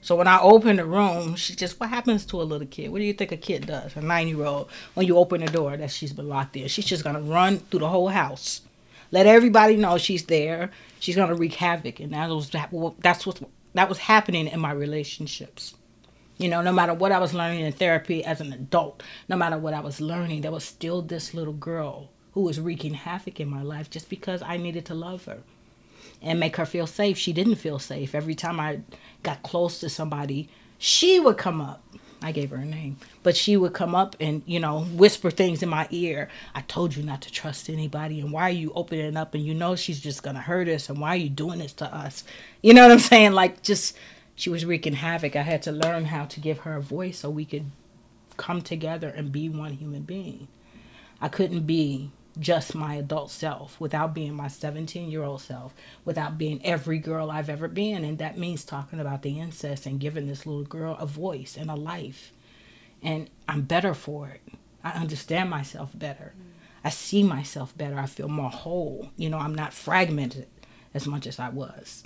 So 0.00 0.14
when 0.16 0.28
I 0.28 0.40
open 0.40 0.76
the 0.76 0.84
room, 0.84 1.34
she 1.34 1.54
just, 1.54 1.80
what 1.80 1.90
happens 1.90 2.24
to 2.26 2.40
a 2.40 2.44
little 2.44 2.66
kid? 2.66 2.90
What 2.90 2.98
do 2.98 3.04
you 3.04 3.12
think 3.12 3.32
a 3.32 3.36
kid 3.36 3.66
does, 3.66 3.96
a 3.96 4.00
nine 4.00 4.28
year 4.28 4.44
old, 4.44 4.70
when 4.94 5.06
you 5.06 5.18
open 5.18 5.44
the 5.44 5.50
door 5.50 5.76
that 5.76 5.90
she's 5.90 6.12
been 6.12 6.28
locked 6.28 6.56
in? 6.56 6.68
She's 6.68 6.86
just 6.86 7.04
to 7.04 7.12
run 7.20 7.58
through 7.58 7.80
the 7.80 7.88
whole 7.88 8.08
house, 8.08 8.62
let 9.10 9.26
everybody 9.26 9.76
know 9.76 9.98
she's 9.98 10.24
there. 10.24 10.70
She's 11.00 11.14
to 11.16 11.34
wreak 11.34 11.54
havoc. 11.54 12.00
And 12.00 12.12
that 12.12 12.28
was, 12.28 12.50
that's 12.50 13.26
what, 13.26 13.42
that 13.74 13.88
was 13.88 13.98
happening 13.98 14.48
in 14.48 14.60
my 14.60 14.72
relationships. 14.72 15.74
You 16.36 16.48
know, 16.48 16.62
no 16.62 16.72
matter 16.72 16.94
what 16.94 17.10
I 17.10 17.18
was 17.18 17.34
learning 17.34 17.60
in 17.60 17.72
therapy 17.72 18.24
as 18.24 18.40
an 18.40 18.52
adult, 18.52 19.02
no 19.28 19.36
matter 19.36 19.58
what 19.58 19.74
I 19.74 19.80
was 19.80 20.00
learning, 20.00 20.42
there 20.42 20.52
was 20.52 20.64
still 20.64 21.02
this 21.02 21.34
little 21.34 21.52
girl 21.52 22.10
who 22.32 22.42
was 22.42 22.60
wreaking 22.60 22.94
havoc 22.94 23.40
in 23.40 23.48
my 23.48 23.62
life 23.62 23.90
just 23.90 24.08
because 24.08 24.42
I 24.42 24.56
needed 24.56 24.86
to 24.86 24.94
love 24.94 25.24
her 25.24 25.38
and 26.22 26.38
make 26.38 26.56
her 26.56 26.66
feel 26.66 26.86
safe. 26.86 27.18
She 27.18 27.32
didn't 27.32 27.56
feel 27.56 27.78
safe. 27.78 28.14
Every 28.14 28.34
time 28.34 28.60
I 28.60 28.80
got 29.22 29.42
close 29.42 29.80
to 29.80 29.88
somebody, 29.88 30.48
she 30.78 31.18
would 31.18 31.38
come 31.38 31.60
up. 31.60 31.82
I 32.20 32.32
gave 32.32 32.50
her 32.50 32.56
a 32.56 32.64
name, 32.64 32.96
but 33.22 33.36
she 33.36 33.56
would 33.56 33.74
come 33.74 33.94
up 33.94 34.16
and, 34.18 34.42
you 34.44 34.58
know, 34.58 34.80
whisper 34.84 35.30
things 35.30 35.62
in 35.62 35.68
my 35.68 35.86
ear. 35.90 36.28
I 36.54 36.62
told 36.62 36.96
you 36.96 37.02
not 37.02 37.22
to 37.22 37.32
trust 37.32 37.70
anybody, 37.70 38.20
and 38.20 38.32
why 38.32 38.42
are 38.42 38.50
you 38.50 38.72
opening 38.74 39.16
up? 39.16 39.34
And 39.34 39.44
you 39.44 39.54
know 39.54 39.76
she's 39.76 40.00
just 40.00 40.22
gonna 40.22 40.40
hurt 40.40 40.68
us, 40.68 40.88
and 40.88 40.98
why 41.00 41.10
are 41.10 41.16
you 41.16 41.28
doing 41.28 41.60
this 41.60 41.72
to 41.74 41.94
us? 41.94 42.24
You 42.60 42.74
know 42.74 42.82
what 42.82 42.92
I'm 42.92 42.98
saying? 42.98 43.32
Like, 43.32 43.62
just 43.62 43.96
she 44.34 44.50
was 44.50 44.64
wreaking 44.64 44.94
havoc. 44.94 45.36
I 45.36 45.42
had 45.42 45.62
to 45.62 45.72
learn 45.72 46.06
how 46.06 46.24
to 46.26 46.40
give 46.40 46.58
her 46.60 46.76
a 46.76 46.82
voice 46.82 47.18
so 47.18 47.30
we 47.30 47.44
could 47.44 47.70
come 48.36 48.62
together 48.62 49.08
and 49.08 49.32
be 49.32 49.48
one 49.48 49.74
human 49.74 50.02
being. 50.02 50.48
I 51.20 51.28
couldn't 51.28 51.66
be 51.66 52.10
just 52.38 52.74
my 52.74 52.94
adult 52.94 53.30
self, 53.30 53.80
without 53.80 54.14
being 54.14 54.34
my 54.34 54.48
17 54.48 55.10
year 55.10 55.22
old 55.22 55.40
self, 55.40 55.74
without 56.04 56.38
being 56.38 56.64
every 56.64 56.98
girl 56.98 57.30
I've 57.30 57.48
ever 57.48 57.68
been. 57.68 58.04
And 58.04 58.18
that 58.18 58.38
means 58.38 58.64
talking 58.64 59.00
about 59.00 59.22
the 59.22 59.38
incest 59.40 59.86
and 59.86 60.00
giving 60.00 60.26
this 60.26 60.46
little 60.46 60.64
girl 60.64 60.96
a 60.98 61.06
voice 61.06 61.56
and 61.56 61.70
a 61.70 61.74
life. 61.74 62.32
And 63.02 63.30
I'm 63.48 63.62
better 63.62 63.94
for 63.94 64.28
it. 64.28 64.40
I 64.84 64.90
understand 64.90 65.50
myself 65.50 65.90
better. 65.94 66.32
Mm. 66.38 66.58
I 66.84 66.90
see 66.90 67.22
myself 67.22 67.76
better. 67.76 67.98
I 67.98 68.06
feel 68.06 68.28
more 68.28 68.50
whole. 68.50 69.10
You 69.16 69.30
know, 69.30 69.38
I'm 69.38 69.54
not 69.54 69.72
fragmented 69.72 70.46
as 70.94 71.06
much 71.06 71.26
as 71.26 71.38
I 71.38 71.48
was. 71.48 72.04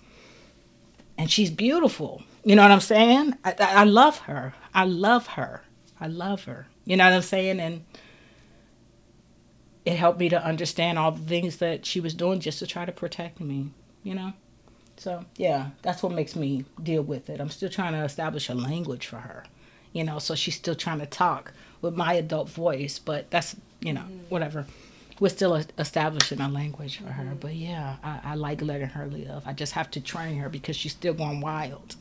And 1.19 1.31
she's 1.31 1.51
beautiful. 1.51 2.23
You 2.45 2.57
know 2.57 2.63
what 2.63 2.71
I'm 2.71 2.81
saying? 2.81 3.35
I, 3.45 3.55
I 3.59 3.85
love 3.85 4.19
her. 4.21 4.55
I 4.75 4.85
love 4.85 5.27
her. 5.29 5.63
I 6.01 6.09
love 6.09 6.45
her. 6.45 6.67
You 6.85 6.97
know 6.97 7.05
what 7.05 7.13
I'm 7.13 7.23
saying? 7.23 7.61
And 7.61 7.85
it 9.85 9.97
helped 9.97 10.21
me 10.21 10.29
to 10.29 10.45
understand 10.45 10.99
all 10.99 11.13
the 11.13 11.25
things 11.25 11.57
that 11.57 11.85
she 11.85 12.01
was 12.01 12.15
doing 12.15 12.41
just 12.41 12.59
to 12.61 12.67
try 12.67 12.85
to 12.85 12.93
protect 12.93 13.41
me, 13.41 13.71
you 14.05 14.15
know? 14.15 14.33
So, 14.97 15.25
yeah, 15.37 15.71
that's 15.83 16.03
what 16.03 16.13
makes 16.13 16.37
me 16.37 16.65
deal 16.81 17.03
with 17.03 17.29
it. 17.29 17.41
I'm 17.41 17.51
still 17.51 17.69
trying 17.69 17.93
to 17.95 18.05
establish 18.05 18.49
a 18.49 18.55
language 18.55 19.07
for 19.07 19.17
her, 19.17 19.45
you 19.93 20.05
know, 20.05 20.19
so 20.19 20.35
she's 20.35 20.55
still 20.55 20.77
trying 20.77 21.01
to 21.01 21.07
talk 21.07 21.53
with 21.81 21.97
my 21.97 22.15
adult 22.15 22.49
voice, 22.49 22.99
but 23.01 23.31
that's, 23.31 23.57
you 23.81 23.93
know, 23.93 24.03
mm-hmm. 24.03 24.29
whatever. 24.29 24.67
We're 25.19 25.31
still 25.31 25.55
establishing 25.79 26.41
a 26.41 26.49
language 26.49 26.99
for 26.99 27.09
her. 27.09 27.25
Mm-hmm. 27.25 27.37
But 27.37 27.55
yeah, 27.55 27.97
I, 28.03 28.21
I 28.25 28.35
like 28.35 28.63
letting 28.63 28.89
her 28.89 29.07
live. 29.07 29.43
I 29.47 29.53
just 29.53 29.73
have 29.73 29.91
to 29.93 30.01
train 30.01 30.39
her 30.39 30.49
because 30.49 30.77
she's 30.77 30.93
still 30.93 31.15
going 31.15 31.41
wild. 31.41 31.97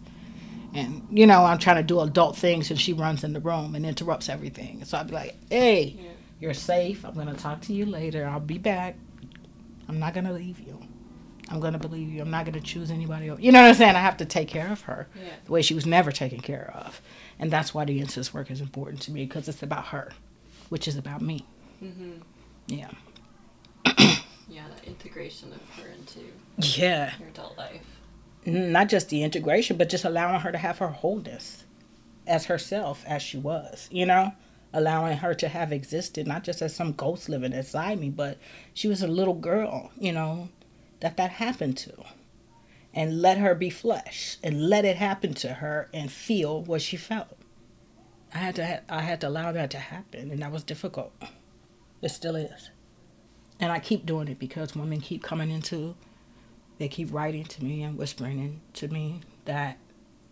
And, 0.73 1.05
you 1.11 1.27
know, 1.27 1.43
I'm 1.43 1.57
trying 1.57 1.77
to 1.77 1.83
do 1.83 1.99
adult 1.99 2.37
things 2.37 2.71
and 2.71 2.79
she 2.79 2.93
runs 2.93 3.23
in 3.23 3.33
the 3.33 3.39
room 3.39 3.75
and 3.75 3.85
interrupts 3.85 4.29
everything. 4.29 4.83
So 4.85 4.97
I'd 4.97 5.07
be 5.07 5.13
like, 5.13 5.35
hey, 5.49 5.97
yeah 5.99 6.11
you're 6.41 6.53
safe. 6.55 7.05
I'm 7.05 7.13
going 7.13 7.27
to 7.27 7.33
talk 7.33 7.61
to 7.61 7.73
you 7.73 7.85
later. 7.85 8.27
I'll 8.27 8.39
be 8.39 8.57
back. 8.57 8.97
I'm 9.87 9.99
not 9.99 10.13
going 10.13 10.25
to 10.25 10.33
leave 10.33 10.59
you. 10.59 10.79
I'm 11.49 11.59
going 11.59 11.73
to 11.73 11.79
believe 11.79 12.09
you. 12.09 12.21
I'm 12.21 12.31
not 12.31 12.45
going 12.45 12.59
to 12.59 12.61
choose 12.61 12.89
anybody 12.89 13.27
else. 13.27 13.39
You 13.39 13.51
know 13.51 13.61
what 13.61 13.69
I'm 13.69 13.75
saying? 13.75 13.95
I 13.95 13.99
have 13.99 14.17
to 14.17 14.25
take 14.25 14.47
care 14.47 14.71
of 14.71 14.81
her 14.81 15.07
yeah. 15.15 15.29
the 15.45 15.51
way 15.51 15.61
she 15.61 15.73
was 15.73 15.85
never 15.85 16.11
taken 16.11 16.39
care 16.39 16.71
of. 16.73 17.01
And 17.39 17.51
that's 17.51 17.73
why 17.73 17.85
the 17.85 17.99
incest 17.99 18.33
work 18.33 18.49
is 18.49 18.59
important 18.59 19.01
to 19.03 19.11
me 19.11 19.25
because 19.25 19.47
it's 19.47 19.61
about 19.61 19.87
her, 19.87 20.11
which 20.69 20.87
is 20.87 20.97
about 20.97 21.21
me. 21.21 21.45
Mm-hmm. 21.83 22.11
Yeah. 22.67 22.89
yeah, 24.49 24.63
the 24.81 24.87
integration 24.87 25.51
of 25.51 25.61
her 25.77 25.89
into 25.89 26.21
yeah. 26.57 27.13
your 27.19 27.29
adult 27.29 27.57
life. 27.57 27.85
Not 28.45 28.89
just 28.89 29.09
the 29.09 29.23
integration, 29.23 29.77
but 29.77 29.89
just 29.89 30.05
allowing 30.05 30.39
her 30.39 30.51
to 30.51 30.57
have 30.57 30.79
her 30.79 30.87
wholeness 30.87 31.65
as 32.25 32.45
herself 32.45 33.03
as 33.05 33.21
she 33.21 33.37
was, 33.37 33.89
you 33.91 34.05
know? 34.05 34.31
Allowing 34.73 35.17
her 35.17 35.33
to 35.33 35.47
have 35.47 35.71
existed, 35.71 36.27
not 36.27 36.43
just 36.43 36.61
as 36.61 36.75
some 36.75 36.93
ghost 36.93 37.29
living 37.29 37.53
inside 37.53 37.99
me, 37.99 38.09
but 38.09 38.37
she 38.73 38.87
was 38.87 39.01
a 39.01 39.07
little 39.07 39.33
girl, 39.33 39.91
you 39.99 40.11
know, 40.11 40.49
that 40.99 41.17
that 41.17 41.31
happened 41.31 41.77
to. 41.77 41.93
And 42.93 43.21
let 43.21 43.37
her 43.37 43.55
be 43.55 43.69
flesh 43.69 44.37
and 44.43 44.69
let 44.69 44.83
it 44.83 44.97
happen 44.97 45.33
to 45.35 45.53
her 45.55 45.89
and 45.93 46.11
feel 46.11 46.61
what 46.61 46.81
she 46.81 46.97
felt. 46.97 47.37
I 48.33 48.39
had 48.39 48.55
to 48.55 48.93
I 48.93 49.01
had 49.01 49.21
to 49.21 49.29
allow 49.29 49.51
that 49.53 49.71
to 49.71 49.77
happen 49.77 50.29
and 50.29 50.41
that 50.41 50.51
was 50.51 50.63
difficult. 50.63 51.13
It 52.01 52.09
still 52.09 52.35
is. 52.35 52.69
And 53.61 53.71
I 53.71 53.79
keep 53.79 54.05
doing 54.05 54.27
it 54.27 54.39
because 54.39 54.75
women 54.75 54.99
keep 54.99 55.23
coming 55.23 55.51
into 55.51 55.95
they 56.79 56.87
keep 56.87 57.13
writing 57.13 57.45
to 57.45 57.63
me 57.63 57.83
and 57.83 57.97
whispering 57.97 58.59
to 58.73 58.87
me 58.87 59.21
that 59.45 59.77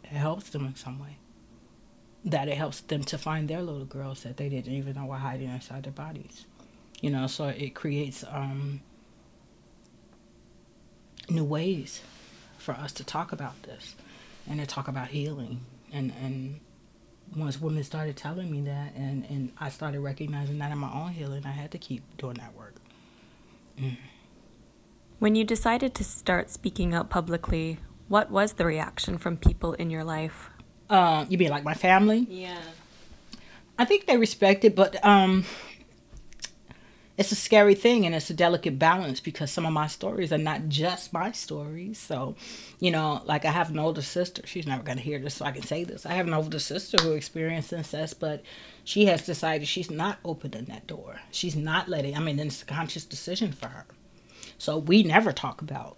it 0.03 0.09
helps 0.09 0.49
them 0.49 0.65
in 0.65 0.75
some 0.75 0.99
way 0.99 1.17
that 2.25 2.47
it 2.47 2.57
helps 2.57 2.81
them 2.81 3.03
to 3.03 3.17
find 3.17 3.47
their 3.47 3.61
little 3.61 3.85
girls 3.85 4.23
that 4.23 4.37
they 4.37 4.49
didn't 4.49 4.73
even 4.73 4.95
know 4.95 5.05
were 5.05 5.15
hiding 5.15 5.49
inside 5.49 5.83
their 5.83 5.93
bodies. 5.93 6.45
You 7.01 7.11
know, 7.11 7.27
so 7.27 7.47
it 7.47 7.75
creates 7.75 8.25
um, 8.29 8.81
new 11.29 11.45
ways 11.45 12.01
for 12.57 12.73
us 12.73 12.91
to 12.93 13.03
talk 13.03 13.31
about 13.31 13.61
this 13.63 13.95
and 14.49 14.59
to 14.59 14.65
talk 14.65 14.87
about 14.87 15.07
healing. 15.07 15.61
And, 15.93 16.11
and 16.21 16.59
once 17.35 17.61
women 17.61 17.83
started 17.83 18.17
telling 18.17 18.51
me 18.51 18.61
that 18.61 18.93
and, 18.95 19.25
and 19.29 19.51
I 19.57 19.69
started 19.69 20.01
recognizing 20.01 20.57
that 20.59 20.71
in 20.71 20.77
my 20.77 20.91
own 20.91 21.11
healing, 21.11 21.45
I 21.45 21.51
had 21.51 21.71
to 21.71 21.77
keep 21.77 22.03
doing 22.17 22.35
that 22.35 22.53
work. 22.55 22.75
Mm. 23.79 23.97
When 25.19 25.35
you 25.35 25.43
decided 25.43 25.95
to 25.95 26.03
start 26.03 26.49
speaking 26.49 26.93
out 26.93 27.09
publicly, 27.09 27.79
what 28.07 28.29
was 28.31 28.53
the 28.53 28.65
reaction 28.65 29.17
from 29.17 29.37
people 29.37 29.73
in 29.73 29.89
your 29.89 30.03
life? 30.03 30.49
Uh, 30.89 31.25
you 31.29 31.37
mean 31.37 31.49
like 31.49 31.63
my 31.63 31.73
family? 31.73 32.25
Yeah. 32.29 32.61
I 33.77 33.85
think 33.85 34.07
they 34.07 34.17
respect 34.17 34.65
it, 34.65 34.75
but 34.75 35.03
um, 35.05 35.45
it's 37.19 37.31
a 37.31 37.35
scary 37.35 37.75
thing 37.75 38.05
and 38.05 38.15
it's 38.15 38.29
a 38.29 38.33
delicate 38.33 38.79
balance 38.79 39.19
because 39.19 39.51
some 39.51 39.65
of 39.65 39.73
my 39.73 39.87
stories 39.87 40.31
are 40.31 40.37
not 40.37 40.67
just 40.69 41.11
my 41.11 41.31
stories. 41.31 41.99
So, 41.99 42.35
you 42.79 42.91
know, 42.91 43.21
like 43.25 43.45
I 43.45 43.51
have 43.51 43.69
an 43.69 43.77
older 43.77 44.01
sister. 44.01 44.41
She's 44.45 44.65
never 44.65 44.83
going 44.83 44.97
to 44.97 45.03
hear 45.03 45.19
this, 45.19 45.35
so 45.35 45.45
I 45.45 45.51
can 45.51 45.63
say 45.63 45.83
this. 45.83 46.05
I 46.05 46.13
have 46.13 46.27
an 46.27 46.33
older 46.33 46.59
sister 46.59 46.97
who 46.97 47.11
experienced 47.13 47.73
incest, 47.73 48.19
but 48.19 48.41
she 48.83 49.05
has 49.05 49.25
decided 49.25 49.67
she's 49.67 49.91
not 49.91 50.19
opening 50.25 50.65
that 50.65 50.87
door. 50.87 51.19
She's 51.31 51.55
not 51.55 51.87
letting, 51.87 52.15
I 52.15 52.19
mean, 52.19 52.39
it's 52.39 52.61
a 52.61 52.65
conscious 52.65 53.03
decision 53.05 53.51
for 53.51 53.67
her. 53.67 53.85
So 54.57 54.77
we 54.77 55.03
never 55.03 55.31
talk 55.31 55.61
about 55.61 55.97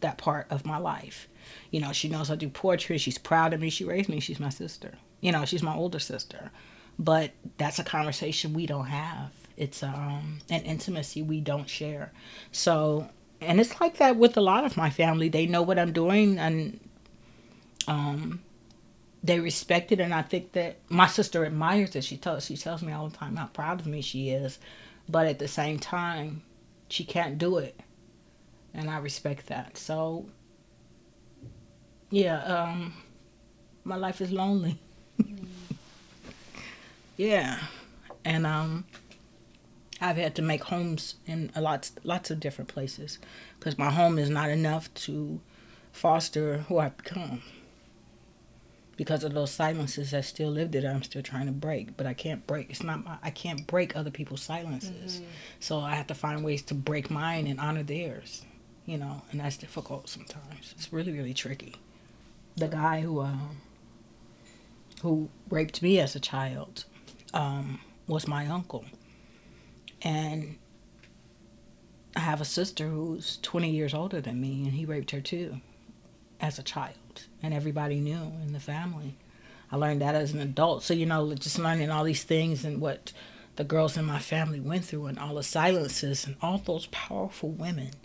that 0.00 0.16
part 0.16 0.46
of 0.48 0.64
my 0.64 0.78
life. 0.78 1.28
You 1.70 1.80
know, 1.80 1.92
she 1.92 2.08
knows 2.08 2.30
I 2.30 2.36
do 2.36 2.48
poetry. 2.48 2.98
She's 2.98 3.18
proud 3.18 3.52
of 3.52 3.60
me. 3.60 3.70
She 3.70 3.84
raised 3.84 4.08
me. 4.08 4.20
She's 4.20 4.40
my 4.40 4.48
sister. 4.48 4.92
You 5.20 5.32
know, 5.32 5.44
she's 5.44 5.62
my 5.62 5.74
older 5.74 5.98
sister. 5.98 6.50
But 6.98 7.32
that's 7.58 7.78
a 7.78 7.84
conversation 7.84 8.54
we 8.54 8.66
don't 8.66 8.86
have 8.86 9.30
it's 9.56 9.82
um, 9.82 10.38
an 10.50 10.62
intimacy 10.62 11.22
we 11.22 11.40
don't 11.40 11.68
share. 11.68 12.12
So, 12.52 13.08
and 13.40 13.60
it's 13.60 13.80
like 13.80 13.96
that 13.98 14.16
with 14.16 14.36
a 14.36 14.40
lot 14.40 14.64
of 14.64 14.76
my 14.76 14.90
family. 14.90 15.28
They 15.28 15.46
know 15.46 15.62
what 15.62 15.78
I'm 15.78 15.92
doing 15.92 16.38
and 16.38 16.78
um, 17.88 18.42
they 19.22 19.40
respect 19.40 19.92
it. 19.92 20.00
And 20.00 20.12
I 20.12 20.22
think 20.22 20.52
that 20.52 20.76
my 20.88 21.06
sister 21.06 21.44
admires 21.44 21.96
it. 21.96 22.04
She 22.04 22.16
tells 22.16 22.44
she 22.44 22.56
tells 22.56 22.82
me 22.82 22.92
all 22.92 23.08
the 23.08 23.16
time 23.16 23.36
how 23.36 23.46
proud 23.46 23.80
of 23.80 23.86
me 23.86 24.02
she 24.02 24.30
is, 24.30 24.58
but 25.08 25.26
at 25.26 25.38
the 25.38 25.48
same 25.48 25.78
time, 25.78 26.42
she 26.88 27.04
can't 27.04 27.36
do 27.36 27.58
it, 27.58 27.80
and 28.72 28.88
I 28.88 28.98
respect 28.98 29.48
that. 29.48 29.76
So, 29.76 30.26
yeah, 32.10 32.42
um, 32.44 32.94
my 33.84 33.96
life 33.96 34.20
is 34.20 34.32
lonely. 34.32 34.78
yeah, 37.16 37.58
and 38.24 38.46
um 38.46 38.84
I've 40.00 40.16
had 40.16 40.34
to 40.36 40.42
make 40.42 40.64
homes 40.64 41.16
in 41.26 41.50
a 41.54 41.60
lot, 41.60 41.90
lots 42.04 42.30
of 42.30 42.40
different 42.40 42.68
places 42.68 43.18
because 43.58 43.78
my 43.78 43.90
home 43.90 44.18
is 44.18 44.28
not 44.28 44.50
enough 44.50 44.92
to 44.94 45.40
foster 45.92 46.58
who 46.68 46.78
I've 46.78 46.96
become. 46.96 47.42
Because 48.96 49.24
of 49.24 49.34
those 49.34 49.50
silences 49.50 50.10
that 50.10 50.24
still 50.24 50.50
live 50.50 50.72
there, 50.72 50.90
I'm 50.90 51.02
still 51.02 51.22
trying 51.22 51.46
to 51.46 51.52
break, 51.52 51.96
but 51.98 52.06
I 52.06 52.14
can't 52.14 52.46
break. 52.46 52.70
It's 52.70 52.82
not 52.82 53.04
my, 53.04 53.16
I 53.22 53.30
can't 53.30 53.66
break 53.66 53.94
other 53.94 54.10
people's 54.10 54.42
silences, 54.42 55.16
mm-hmm. 55.16 55.30
so 55.60 55.80
I 55.80 55.94
have 55.94 56.06
to 56.06 56.14
find 56.14 56.42
ways 56.42 56.62
to 56.62 56.74
break 56.74 57.10
mine 57.10 57.46
and 57.46 57.60
honor 57.60 57.82
theirs, 57.82 58.46
you 58.86 58.96
know, 58.96 59.22
and 59.30 59.40
that's 59.40 59.58
difficult 59.58 60.08
sometimes. 60.08 60.74
It's 60.76 60.94
really, 60.94 61.12
really 61.12 61.34
tricky. 61.34 61.74
The 62.56 62.68
guy 62.68 63.00
who, 63.02 63.20
uh, 63.20 63.36
who 65.02 65.28
raped 65.50 65.82
me 65.82 66.00
as 66.00 66.16
a 66.16 66.20
child, 66.20 66.84
um, 67.34 67.80
was 68.06 68.26
my 68.26 68.46
uncle 68.46 68.84
and 70.02 70.56
I 72.14 72.20
have 72.20 72.40
a 72.40 72.44
sister 72.44 72.88
who's 72.88 73.38
20 73.42 73.70
years 73.70 73.92
older 73.92 74.20
than 74.20 74.40
me, 74.40 74.62
and 74.64 74.72
he 74.72 74.86
raped 74.86 75.10
her 75.10 75.20
too 75.20 75.60
as 76.40 76.58
a 76.58 76.62
child. 76.62 76.94
And 77.42 77.52
everybody 77.52 78.00
knew 78.00 78.32
in 78.42 78.52
the 78.52 78.60
family. 78.60 79.16
I 79.70 79.76
learned 79.76 80.00
that 80.00 80.14
as 80.14 80.32
an 80.32 80.40
adult. 80.40 80.82
So, 80.82 80.94
you 80.94 81.06
know, 81.06 81.34
just 81.34 81.58
learning 81.58 81.90
all 81.90 82.04
these 82.04 82.22
things 82.22 82.64
and 82.64 82.80
what 82.80 83.12
the 83.56 83.64
girls 83.64 83.96
in 83.96 84.04
my 84.04 84.18
family 84.18 84.60
went 84.60 84.84
through 84.84 85.06
and 85.06 85.18
all 85.18 85.34
the 85.34 85.42
silences 85.42 86.26
and 86.26 86.36
all 86.40 86.58
those 86.58 86.86
powerful 86.86 87.50
women. 87.50 87.90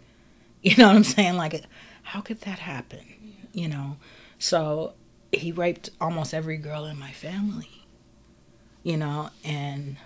You 0.64 0.76
know 0.78 0.90
what 0.90 0.96
I'm 0.96 1.04
saying? 1.04 1.38
Like, 1.38 1.64
how 2.04 2.22
could 2.22 2.42
that 2.42 2.60
happen? 2.60 3.31
You 3.54 3.68
know? 3.68 3.98
So 4.40 4.94
he 5.32 5.52
raped 5.52 5.90
almost 6.00 6.34
every 6.34 6.58
girl 6.58 6.86
in 6.86 7.00
my 7.00 7.12
family, 7.12 7.86
you 8.84 8.98
know, 8.98 9.30
and 9.44 9.98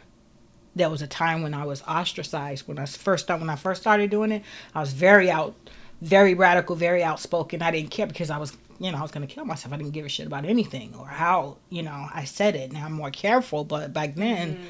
there 0.75 0.89
was 0.89 1.01
a 1.01 1.07
time 1.07 1.41
when 1.41 1.53
I 1.53 1.65
was 1.65 1.81
ostracized 1.83 2.67
when 2.67 2.77
I 2.77 2.85
first 2.85 3.29
when 3.29 3.49
I 3.49 3.55
first 3.55 3.81
started 3.81 4.09
doing 4.09 4.31
it. 4.31 4.43
I 4.73 4.81
was 4.81 4.93
very 4.93 5.31
out, 5.31 5.55
very 6.01 6.33
radical, 6.33 6.75
very 6.75 7.03
outspoken. 7.03 7.61
I 7.61 7.71
didn't 7.71 7.91
care 7.91 8.07
because 8.07 8.29
I 8.29 8.37
was 8.37 8.55
you 8.79 8.91
know 8.91 8.97
I 8.97 9.01
was 9.01 9.11
gonna 9.11 9.27
kill 9.27 9.45
myself. 9.45 9.73
I 9.73 9.77
didn't 9.77 9.93
give 9.93 10.05
a 10.05 10.09
shit 10.09 10.27
about 10.27 10.45
anything 10.45 10.93
or 10.99 11.07
how 11.07 11.57
you 11.69 11.81
know 11.81 12.07
I 12.13 12.25
said 12.25 12.55
it. 12.55 12.73
Now 12.73 12.85
I'm 12.85 12.93
more 12.93 13.11
careful, 13.11 13.63
but 13.63 13.93
back 13.93 14.15
then. 14.15 14.55
Mm-hmm. 14.55 14.65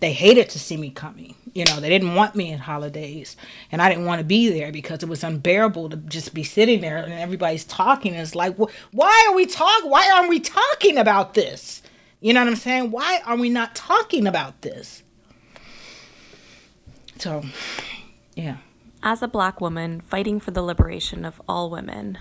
They 0.00 0.12
hated 0.12 0.48
to 0.50 0.58
see 0.58 0.76
me 0.76 0.90
coming. 0.90 1.34
You 1.52 1.64
know, 1.66 1.80
they 1.80 1.88
didn't 1.88 2.14
want 2.14 2.34
me 2.34 2.52
at 2.52 2.60
holidays. 2.60 3.36
And 3.70 3.82
I 3.82 3.88
didn't 3.88 4.06
want 4.06 4.20
to 4.20 4.24
be 4.24 4.48
there 4.48 4.72
because 4.72 5.02
it 5.02 5.08
was 5.08 5.22
unbearable 5.22 5.90
to 5.90 5.96
just 5.96 6.32
be 6.32 6.42
sitting 6.42 6.80
there 6.80 6.96
and 6.98 7.12
everybody's 7.12 7.64
talking. 7.64 8.12
And 8.12 8.22
it's 8.22 8.34
like, 8.34 8.56
why 8.92 9.26
are 9.28 9.34
we 9.34 9.46
talking? 9.46 9.90
Why 9.90 10.10
aren't 10.14 10.30
we 10.30 10.40
talking 10.40 10.96
about 10.96 11.34
this? 11.34 11.82
You 12.20 12.32
know 12.32 12.40
what 12.40 12.48
I'm 12.48 12.56
saying? 12.56 12.90
Why 12.90 13.20
are 13.26 13.36
we 13.36 13.48
not 13.48 13.74
talking 13.74 14.26
about 14.26 14.62
this? 14.62 15.02
So, 17.18 17.42
yeah. 18.34 18.58
As 19.02 19.22
a 19.22 19.28
black 19.28 19.60
woman 19.60 20.00
fighting 20.00 20.40
for 20.40 20.50
the 20.50 20.62
liberation 20.62 21.24
of 21.24 21.40
all 21.48 21.70
women, 21.70 22.18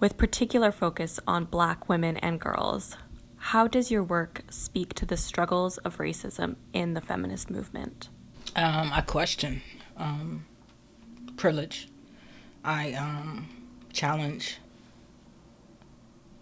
with 0.00 0.16
particular 0.16 0.72
focus 0.72 1.18
on 1.26 1.44
black 1.44 1.88
women 1.88 2.16
and 2.18 2.40
girls, 2.40 2.96
how 3.50 3.68
does 3.68 3.92
your 3.92 4.02
work 4.02 4.42
speak 4.50 4.92
to 4.92 5.06
the 5.06 5.16
struggles 5.16 5.78
of 5.78 5.98
racism 5.98 6.56
in 6.72 6.94
the 6.94 7.00
feminist 7.00 7.48
movement? 7.48 8.08
Um, 8.56 8.90
I 8.92 9.02
question 9.02 9.62
um, 9.96 10.46
privilege. 11.36 11.88
I 12.64 12.94
um, 12.94 13.48
challenge 13.92 14.58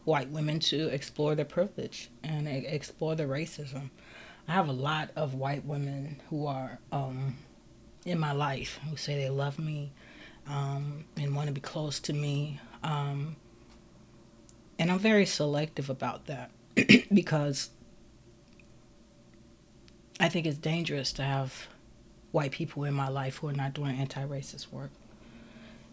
white 0.06 0.30
women 0.30 0.60
to 0.60 0.88
explore 0.88 1.34
their 1.34 1.44
privilege 1.44 2.08
and 2.22 2.48
explore 2.48 3.14
their 3.14 3.28
racism. 3.28 3.90
I 4.48 4.52
have 4.52 4.70
a 4.70 4.72
lot 4.72 5.10
of 5.14 5.34
white 5.34 5.66
women 5.66 6.22
who 6.30 6.46
are 6.46 6.78
um, 6.90 7.36
in 8.06 8.18
my 8.18 8.32
life 8.32 8.80
who 8.88 8.96
say 8.96 9.16
they 9.16 9.28
love 9.28 9.58
me 9.58 9.92
um, 10.46 11.04
and 11.18 11.36
want 11.36 11.48
to 11.48 11.52
be 11.52 11.60
close 11.60 12.00
to 12.00 12.14
me. 12.14 12.60
Um, 12.82 13.36
and 14.78 14.90
I'm 14.90 14.98
very 14.98 15.26
selective 15.26 15.90
about 15.90 16.24
that 16.28 16.50
because 17.12 17.70
I 20.20 20.28
think 20.28 20.46
it's 20.46 20.58
dangerous 20.58 21.12
to 21.14 21.22
have 21.22 21.68
white 22.32 22.52
people 22.52 22.84
in 22.84 22.94
my 22.94 23.08
life 23.08 23.38
who 23.38 23.48
are 23.48 23.52
not 23.52 23.74
doing 23.74 23.96
anti 23.96 24.24
racist 24.24 24.72
work. 24.72 24.90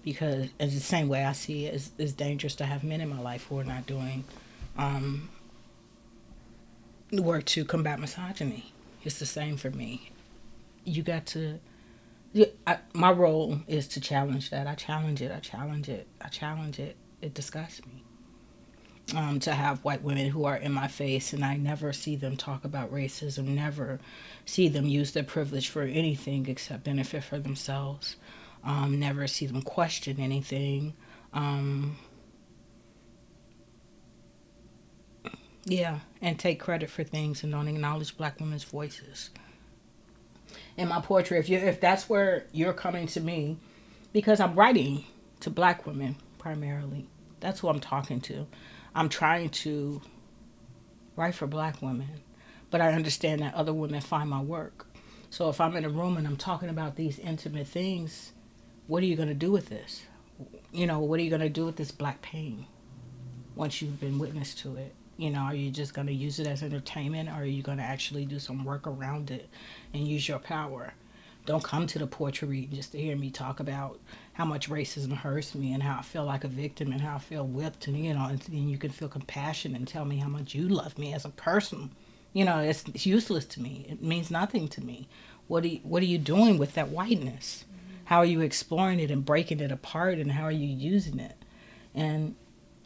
Because, 0.03 0.49
it's 0.59 0.73
the 0.73 0.79
same 0.79 1.07
way 1.07 1.25
I 1.25 1.33
see 1.33 1.67
it, 1.67 1.75
it's, 1.75 1.91
it's, 1.99 2.13
dangerous 2.13 2.55
to 2.55 2.65
have 2.65 2.83
men 2.83 3.01
in 3.01 3.09
my 3.09 3.19
life 3.19 3.45
who 3.47 3.59
are 3.59 3.63
not 3.63 3.85
doing 3.85 4.23
um, 4.75 5.29
work 7.11 7.45
to 7.45 7.63
combat 7.65 7.99
misogyny. 7.99 8.73
It's 9.03 9.19
the 9.19 9.27
same 9.27 9.57
for 9.57 9.69
me. 9.69 10.09
You 10.85 11.03
got 11.03 11.27
to 11.27 11.59
I, 12.65 12.77
my 12.93 13.11
role 13.11 13.59
is 13.67 13.87
to 13.89 14.01
challenge 14.01 14.49
that. 14.51 14.67
I 14.67 14.75
challenge 14.75 15.21
it. 15.21 15.31
I 15.31 15.39
challenge 15.39 15.89
it. 15.89 16.07
I 16.21 16.29
challenge 16.29 16.79
it. 16.79 16.95
It 17.21 17.33
disgusts 17.33 17.85
me. 17.85 18.03
Um, 19.13 19.39
to 19.41 19.51
have 19.53 19.83
white 19.83 20.03
women 20.03 20.29
who 20.29 20.45
are 20.45 20.55
in 20.55 20.71
my 20.71 20.87
face 20.87 21.33
and 21.33 21.43
I 21.43 21.57
never 21.57 21.91
see 21.91 22.15
them 22.15 22.37
talk 22.37 22.63
about 22.63 22.93
racism, 22.93 23.45
never 23.47 23.99
see 24.45 24.69
them 24.69 24.85
use 24.85 25.11
their 25.11 25.23
privilege 25.23 25.67
for 25.67 25.81
anything 25.81 26.47
except 26.47 26.85
benefit 26.85 27.25
for 27.25 27.37
themselves, 27.37 28.15
um, 28.63 28.99
never 29.01 29.27
see 29.27 29.47
them 29.47 29.63
question 29.63 30.17
anything. 30.19 30.93
Um, 31.33 31.97
yeah, 35.65 35.99
and 36.21 36.39
take 36.39 36.59
credit 36.61 36.89
for 36.89 37.03
things 37.03 37.43
and 37.43 37.51
don't 37.51 37.67
acknowledge 37.67 38.15
black 38.15 38.39
women's 38.39 38.63
voices 38.63 39.29
in 40.77 40.87
my 40.87 41.01
poetry 41.01 41.37
if 41.37 41.49
you 41.49 41.57
if 41.57 41.79
that's 41.79 42.09
where 42.09 42.45
you're 42.51 42.73
coming 42.73 43.07
to 43.07 43.21
me 43.21 43.57
because 44.13 44.39
I'm 44.39 44.55
writing 44.55 45.05
to 45.41 45.49
black 45.49 45.85
women 45.85 46.15
primarily. 46.37 47.07
That's 47.39 47.59
who 47.59 47.69
I'm 47.69 47.79
talking 47.79 48.21
to. 48.21 48.47
I'm 48.93 49.07
trying 49.07 49.49
to 49.49 50.01
write 51.15 51.35
for 51.35 51.47
black 51.47 51.81
women, 51.81 52.09
but 52.69 52.81
I 52.81 52.91
understand 52.91 53.41
that 53.41 53.53
other 53.53 53.73
women 53.73 54.01
find 54.01 54.29
my 54.29 54.41
work. 54.41 54.87
So 55.29 55.47
if 55.49 55.61
I'm 55.61 55.77
in 55.77 55.85
a 55.85 55.89
room 55.89 56.17
and 56.17 56.27
I'm 56.27 56.35
talking 56.35 56.67
about 56.67 56.97
these 56.97 57.17
intimate 57.17 57.67
things, 57.67 58.33
what 58.87 59.01
are 59.01 59.05
you 59.05 59.15
going 59.15 59.29
to 59.29 59.33
do 59.33 59.49
with 59.49 59.69
this? 59.69 60.03
You 60.73 60.87
know, 60.87 60.99
what 60.99 61.19
are 61.19 61.23
you 61.23 61.29
going 61.29 61.41
to 61.41 61.49
do 61.49 61.65
with 61.65 61.77
this 61.77 61.91
black 61.91 62.21
pain 62.21 62.65
once 63.55 63.81
you've 63.81 63.99
been 64.01 64.19
witness 64.19 64.53
to 64.55 64.75
it? 64.75 64.93
You 65.15 65.29
know, 65.29 65.39
are 65.39 65.55
you 65.55 65.71
just 65.71 65.93
going 65.93 66.07
to 66.07 66.13
use 66.13 66.39
it 66.39 66.47
as 66.47 66.61
entertainment 66.61 67.29
or 67.29 67.43
are 67.43 67.45
you 67.45 67.63
going 67.63 67.77
to 67.77 67.83
actually 67.83 68.25
do 68.25 68.39
some 68.39 68.65
work 68.65 68.87
around 68.87 69.31
it 69.31 69.47
and 69.93 70.05
use 70.05 70.27
your 70.27 70.39
power? 70.39 70.93
Don't 71.45 71.63
come 71.63 71.87
to 71.87 71.99
the 71.99 72.07
poetry 72.07 72.47
reading 72.47 72.75
just 72.75 72.91
to 72.91 72.97
hear 72.97 73.15
me 73.15 73.31
talk 73.31 73.61
about 73.61 73.99
how 74.41 74.45
much 74.45 74.71
racism 74.71 75.15
hurts 75.15 75.53
me 75.53 75.71
and 75.71 75.83
how 75.83 75.99
I 75.99 76.01
feel 76.01 76.25
like 76.25 76.43
a 76.43 76.47
victim 76.47 76.91
and 76.91 76.99
how 76.99 77.17
I 77.17 77.19
feel 77.19 77.45
whipped 77.45 77.85
and 77.85 77.95
you 78.03 78.11
know, 78.11 78.25
and, 78.25 78.41
and 78.47 78.71
you 78.71 78.79
can 78.79 78.89
feel 78.89 79.07
compassion 79.07 79.75
and 79.75 79.87
tell 79.87 80.03
me 80.03 80.17
how 80.17 80.29
much 80.29 80.55
you 80.55 80.67
love 80.67 80.97
me 80.97 81.13
as 81.13 81.25
a 81.25 81.29
person. 81.29 81.91
You 82.33 82.45
know, 82.45 82.57
it's, 82.57 82.83
it's 82.87 83.05
useless 83.05 83.45
to 83.45 83.61
me. 83.61 83.85
It 83.87 84.01
means 84.01 84.31
nothing 84.31 84.67
to 84.69 84.83
me. 84.83 85.07
What 85.47 85.63
are 85.63 85.67
you, 85.67 85.79
what 85.83 86.01
are 86.01 86.07
you 86.07 86.17
doing 86.17 86.57
with 86.57 86.73
that 86.73 86.89
whiteness? 86.89 87.65
Mm-hmm. 87.65 88.05
How 88.05 88.17
are 88.17 88.25
you 88.25 88.41
exploring 88.41 88.99
it 88.99 89.11
and 89.11 89.23
breaking 89.23 89.59
it 89.59 89.71
apart 89.71 90.17
and 90.17 90.31
how 90.31 90.45
are 90.45 90.51
you 90.51 90.65
using 90.65 91.19
it? 91.19 91.37
And 91.93 92.33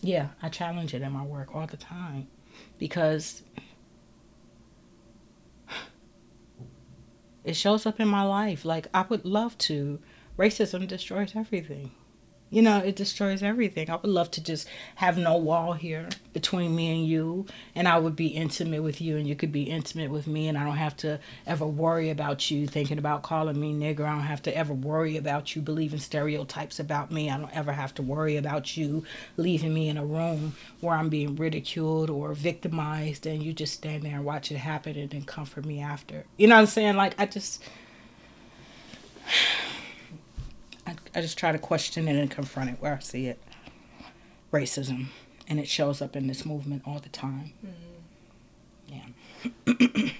yeah, 0.02 0.32
I 0.42 0.50
challenge 0.50 0.94
it 0.94 1.04
in 1.04 1.14
my 1.14 1.24
work 1.24 1.56
all 1.56 1.68
the 1.68 1.78
time 1.78 2.28
because 2.78 3.44
It 7.46 7.56
shows 7.56 7.86
up 7.86 8.02
in 8.02 8.10
my 8.10 8.24
life. 8.24 8.66
Like 8.66 8.88
I 8.94 9.06
would 9.08 9.24
love 9.24 9.58
to. 9.60 10.00
Racism 10.38 10.88
destroys 10.88 11.36
everything. 11.36 11.92
You 12.52 12.62
know, 12.62 12.78
it 12.78 12.96
destroys 12.96 13.42
everything. 13.42 13.90
I 13.90 13.96
would 13.96 14.06
love 14.06 14.30
to 14.32 14.44
just 14.44 14.68
have 14.96 15.18
no 15.18 15.36
wall 15.36 15.74
here 15.74 16.08
between 16.32 16.76
me 16.76 16.92
and 16.92 17.08
you, 17.08 17.48
and 17.74 17.88
I 17.88 17.98
would 17.98 18.16
be 18.16 18.28
intimate 18.28 18.84
with 18.84 19.02
you, 19.02 19.18
and 19.18 19.28
you 19.28 19.36
could 19.36 19.52
be 19.52 19.64
intimate 19.64 20.12
with 20.12 20.28
me, 20.28 20.48
and 20.48 20.58
I 20.58 20.64
don't 20.64 20.78
have 20.78 20.96
to 20.98 21.20
ever 21.48 21.66
worry 21.66 22.12
about 22.12 22.52
you 22.52 22.68
thinking 22.68 23.00
about 23.00 23.24
calling 23.24 23.60
me 23.60 23.74
nigger. 23.74 24.06
I 24.06 24.12
don't 24.12 24.22
have 24.22 24.44
to 24.44 24.56
ever 24.56 24.74
worry 24.74 25.18
about 25.18 25.56
you 25.56 25.62
believing 25.62 26.00
stereotypes 26.00 26.80
about 26.80 27.12
me. 27.12 27.32
I 27.32 27.38
don't 27.38 27.56
ever 27.56 27.74
have 27.74 27.96
to 27.96 28.04
worry 28.04 28.38
about 28.38 28.78
you 28.78 29.04
leaving 29.38 29.74
me 29.74 29.90
in 29.90 29.98
a 29.98 30.06
room 30.06 30.56
where 30.82 30.96
I'm 30.96 31.10
being 31.10 31.36
ridiculed 31.36 32.12
or 32.12 32.34
victimized, 32.34 33.26
and 33.26 33.42
you 33.42 33.54
just 33.54 33.74
stand 33.74 34.04
there 34.04 34.16
and 34.16 34.24
watch 34.24 34.52
it 34.52 34.58
happen 34.58 34.96
and 34.98 35.10
then 35.10 35.24
comfort 35.24 35.66
me 35.66 35.82
after. 35.82 36.26
You 36.38 36.48
know 36.48 36.56
what 36.56 36.62
I'm 36.62 36.68
saying? 36.68 36.96
Like, 36.96 37.16
I 37.18 37.26
just. 37.26 37.64
I, 41.16 41.22
just 41.22 41.38
try 41.38 41.52
to 41.52 41.58
question 41.58 42.08
it 42.08 42.16
and 42.16 42.30
confront 42.30 42.70
it 42.70 42.78
where 42.80 42.96
I 42.96 43.00
see 43.00 43.28
it. 43.28 43.40
Racism. 44.52 45.08
And 45.48 45.60
it 45.60 45.68
shows 45.68 46.02
up 46.02 46.16
in 46.16 46.28
this 46.28 46.46
movement 46.46 46.84
all 46.86 47.00
the 47.00 47.10
time. 47.10 47.54
Mm-hmm. 47.66 47.74
Yeah. 48.88 50.12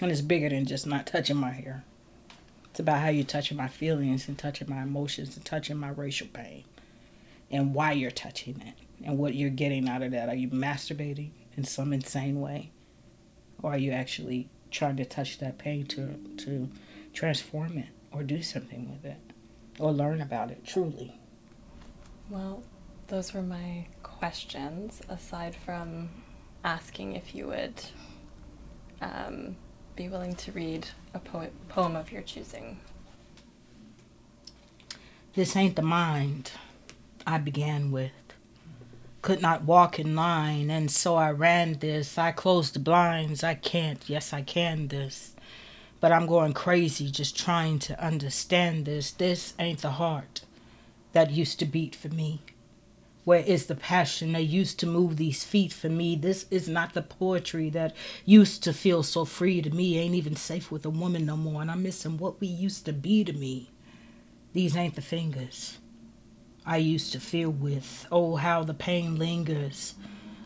and 0.00 0.10
it's 0.10 0.20
bigger 0.20 0.48
than 0.48 0.66
just 0.66 0.86
not 0.86 1.06
touching 1.06 1.36
my 1.36 1.50
hair. 1.50 1.84
It's 2.70 2.80
about 2.80 3.00
how 3.00 3.08
you're 3.08 3.24
touching 3.24 3.56
my 3.56 3.68
feelings 3.68 4.28
and 4.28 4.38
touching 4.38 4.70
my 4.70 4.82
emotions 4.82 5.36
and 5.36 5.44
touching 5.44 5.76
my 5.76 5.90
racial 5.90 6.28
pain. 6.28 6.64
And 7.50 7.74
why 7.74 7.92
you're 7.92 8.10
touching 8.10 8.60
it. 8.60 8.74
And 9.04 9.18
what 9.18 9.34
you're 9.34 9.50
getting 9.50 9.88
out 9.88 10.02
of 10.02 10.12
that. 10.12 10.28
Are 10.28 10.34
you 10.34 10.48
masturbating 10.48 11.30
in 11.56 11.64
some 11.64 11.92
insane 11.92 12.40
way? 12.40 12.70
Or 13.62 13.72
are 13.72 13.78
you 13.78 13.90
actually 13.90 14.48
trying 14.70 14.96
to 14.96 15.04
touch 15.04 15.38
that 15.38 15.58
pain 15.58 15.84
to 15.86 16.14
to 16.44 16.68
transform 17.12 17.76
it 17.76 17.88
or 18.12 18.22
do 18.22 18.42
something 18.42 18.90
with 18.90 19.04
it? 19.04 19.29
Or 19.80 19.92
learn 19.92 20.20
about 20.20 20.50
it 20.50 20.64
truly? 20.64 21.18
Well, 22.28 22.62
those 23.08 23.34
were 23.34 23.42
my 23.42 23.86
questions, 24.02 25.00
aside 25.08 25.56
from 25.56 26.10
asking 26.62 27.16
if 27.16 27.34
you 27.34 27.46
would 27.48 27.82
um, 29.00 29.56
be 29.96 30.08
willing 30.08 30.34
to 30.36 30.52
read 30.52 30.86
a 31.14 31.18
po- 31.18 31.50
poem 31.68 31.96
of 31.96 32.12
your 32.12 32.22
choosing. 32.22 32.78
This 35.34 35.56
ain't 35.56 35.76
the 35.76 35.82
mind 35.82 36.52
I 37.26 37.38
began 37.38 37.90
with. 37.90 38.12
Could 39.22 39.42
not 39.42 39.64
walk 39.64 39.98
in 39.98 40.16
line, 40.16 40.70
and 40.70 40.90
so 40.90 41.16
I 41.16 41.30
ran 41.30 41.74
this. 41.74 42.16
I 42.16 42.32
closed 42.32 42.74
the 42.74 42.78
blinds. 42.78 43.44
I 43.44 43.54
can't, 43.54 44.02
yes, 44.08 44.32
I 44.32 44.42
can 44.42 44.88
this. 44.88 45.34
But 46.00 46.12
I'm 46.12 46.26
going 46.26 46.54
crazy 46.54 47.10
just 47.10 47.38
trying 47.38 47.78
to 47.80 48.02
understand 48.02 48.86
this. 48.86 49.10
This 49.10 49.54
ain't 49.58 49.82
the 49.82 49.92
heart 49.92 50.42
that 51.12 51.30
used 51.30 51.58
to 51.58 51.66
beat 51.66 51.94
for 51.94 52.08
me. 52.08 52.40
Where 53.24 53.40
is 53.40 53.66
the 53.66 53.74
passion 53.74 54.32
that 54.32 54.44
used 54.44 54.80
to 54.80 54.86
move 54.86 55.16
these 55.16 55.44
feet 55.44 55.72
for 55.72 55.90
me? 55.90 56.16
This 56.16 56.46
is 56.50 56.68
not 56.68 56.94
the 56.94 57.02
poetry 57.02 57.68
that 57.70 57.94
used 58.24 58.62
to 58.64 58.72
feel 58.72 59.02
so 59.02 59.26
free 59.26 59.60
to 59.60 59.70
me. 59.70 59.98
Ain't 59.98 60.14
even 60.14 60.36
safe 60.36 60.70
with 60.70 60.86
a 60.86 60.90
woman 60.90 61.26
no 61.26 61.36
more. 61.36 61.60
And 61.60 61.70
I'm 61.70 61.82
missing 61.82 62.16
what 62.16 62.40
we 62.40 62.46
used 62.46 62.86
to 62.86 62.92
be 62.94 63.22
to 63.24 63.32
me. 63.34 63.70
These 64.54 64.76
ain't 64.76 64.94
the 64.94 65.02
fingers 65.02 65.78
I 66.64 66.78
used 66.78 67.12
to 67.12 67.20
feel 67.20 67.50
with. 67.50 68.06
Oh, 68.10 68.36
how 68.36 68.64
the 68.64 68.74
pain 68.74 69.16
lingers 69.16 69.94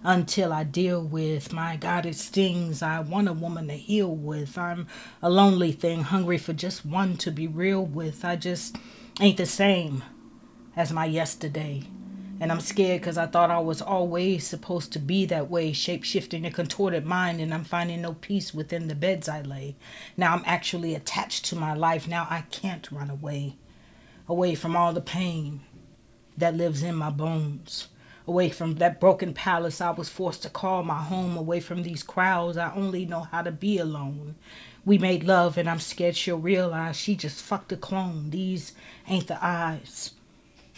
until 0.05 0.53
I 0.53 0.65
deal 0.65 1.03
with. 1.03 1.53
My 1.53 1.77
God, 1.77 2.05
it 2.05 2.15
stings. 2.15 2.83
I 2.83 3.01
want 3.01 3.29
a 3.29 3.33
woman 3.33 3.69
to 3.69 3.75
heal 3.75 4.15
with. 4.15 4.57
I'm 4.59 4.87
a 5.23 5.31
lonely 5.31 5.73
thing, 5.73 6.03
hungry 6.03 6.39
for 6.39 6.53
just 6.53 6.85
one 6.85 7.17
to 7.19 7.31
be 7.31 7.49
real 7.49 7.85
with. 7.85 8.25
I 8.25 8.37
just 8.37 8.77
ain't 9.21 9.39
the 9.39 9.47
same 9.47 10.05
as 10.77 10.93
my 10.93 11.07
yesterday. 11.07 11.85
And 12.41 12.53
I'm 12.53 12.61
scared 12.61 13.01
because 13.01 13.17
I 13.17 13.27
thought 13.27 13.51
I 13.51 13.61
was 13.61 13.81
always 13.81 14.47
supposed 14.47 14.93
to 14.93 14.99
be 14.99 15.25
that 15.27 15.49
way, 15.49 15.73
shape 15.73 16.05
shifting 16.05 16.45
a 16.45 16.51
contorted 16.51 17.07
mind, 17.07 17.41
and 17.41 17.55
I'm 17.55 17.65
finding 17.65 18.03
no 18.03 18.15
peace 18.15 18.53
within 18.53 18.89
the 18.89 18.95
beds 18.95 19.29
I 19.29 19.41
lay. 19.41 19.77
Now 20.17 20.35
I'm 20.35 20.43
actually 20.45 20.95
attached 20.95 21.47
to 21.47 21.57
my 21.57 21.75
life. 21.75 22.07
Now 22.07 22.27
I 22.29 22.43
can't 22.51 22.91
run 22.91 23.09
away, 23.09 23.57
away 24.29 24.57
from 24.57 24.77
all 24.77 24.93
the 24.93 25.01
pain 25.01 25.61
that 26.37 26.57
lives 26.57 26.83
in 26.83 26.97
my 26.97 27.11
bones 27.11 27.87
away 28.27 28.49
from 28.49 28.77
that 28.77 29.01
broken 29.01 29.35
palace 29.35 29.81
I 29.81 29.91
was 29.91 30.09
forced 30.09 30.43
to 30.43 30.51
call 30.51 30.83
my 30.83 31.03
home, 31.03 31.37
away 31.37 31.61
from 31.61 31.83
these 31.83 32.03
crowds. 32.03 32.57
I 32.57 32.75
only 32.75 33.05
know 33.05 33.21
how 33.21 33.43
to 33.43 33.53
be 33.53 33.79
alone. 33.79 34.37
We 34.85 34.99
made 34.99 35.25
love, 35.25 35.57
and 35.57 35.69
I'm 35.69 35.81
scared 35.81 36.17
she'll 36.17 36.39
realize 36.39 36.97
she 36.97 37.17
just 37.17 37.43
fucked 37.43 37.73
a 37.73 37.77
clone. 37.77 38.31
These 38.31 38.73
ain't 39.09 39.29
the 39.29 39.45
eyes 39.45 40.13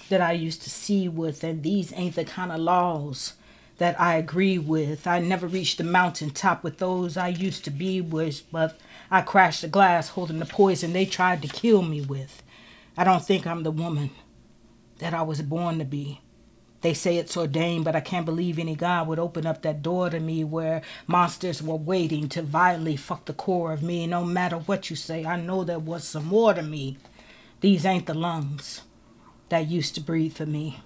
that 0.09 0.21
I 0.21 0.33
used 0.33 0.63
to 0.63 0.71
see 0.71 1.09
with, 1.09 1.43
and 1.43 1.63
these 1.63 1.93
ain't 1.95 2.15
the 2.15 2.25
kind 2.25 2.53
of 2.53 2.61
laws 2.61 3.35
that 3.79 4.01
I 4.01 4.15
agree 4.15 4.59
with. 4.59 5.07
I 5.07 5.19
never 5.19 5.47
reached 5.47 5.79
the 5.79 5.85
mountain 5.85 6.31
top 6.31 6.65
with 6.65 6.79
those 6.79 7.17
I 7.17 7.29
used 7.29 7.65
to 7.65 7.71
be 7.71 8.01
with, 8.01 8.43
but 8.51 8.79
I 9.11 9.21
crashed 9.21 9.63
the 9.63 9.69
glass 9.69 10.11
holding 10.11 10.39
the 10.39 10.47
poison 10.47 10.93
they 10.93 11.05
tried 11.05 11.43
to 11.43 11.49
kill 11.49 11.83
me 11.83 12.01
with. 12.01 12.43
I 12.97 13.05
don't 13.05 13.25
think 13.25 13.47
I'm 13.47 13.63
the 13.63 13.71
woman 13.71 14.11
that 14.99 15.13
I 15.13 15.23
was 15.23 15.43
born 15.43 15.79
to 15.79 15.85
be. 15.85 16.21
They 16.87 16.95
say 16.95 17.17
it's 17.17 17.37
ordained, 17.37 17.85
but 17.85 17.97
I 17.97 18.01
can't 18.01 18.25
believe 18.25 18.61
any 18.61 18.77
God 18.77 19.09
would 19.09 19.19
open 19.19 19.45
up 19.45 19.63
that 19.63 19.83
door 19.83 20.09
to 20.09 20.21
me 20.21 20.45
where 20.45 20.83
monsters 21.09 21.61
were 21.61 21.75
waiting 21.75 22.29
to 22.29 22.43
violently 22.43 22.95
fuck 22.95 23.25
the 23.25 23.33
core 23.33 23.73
of 23.73 23.83
me. 23.83 24.07
No 24.07 24.25
matter 24.25 24.59
what 24.59 24.89
you 24.89 24.95
say, 24.95 25.25
I 25.25 25.35
know 25.35 25.65
there 25.65 25.81
was 25.81 26.05
some 26.05 26.27
more 26.27 26.55
to 26.55 26.63
me. 26.63 26.99
These 27.61 27.85
ain't 27.85 28.07
the 28.07 28.15
lungs 28.15 28.83
that 29.49 29.67
used 29.67 29.97
to 29.97 30.01
breathe 30.01 30.35
for 30.35 30.47
me. 30.47 30.79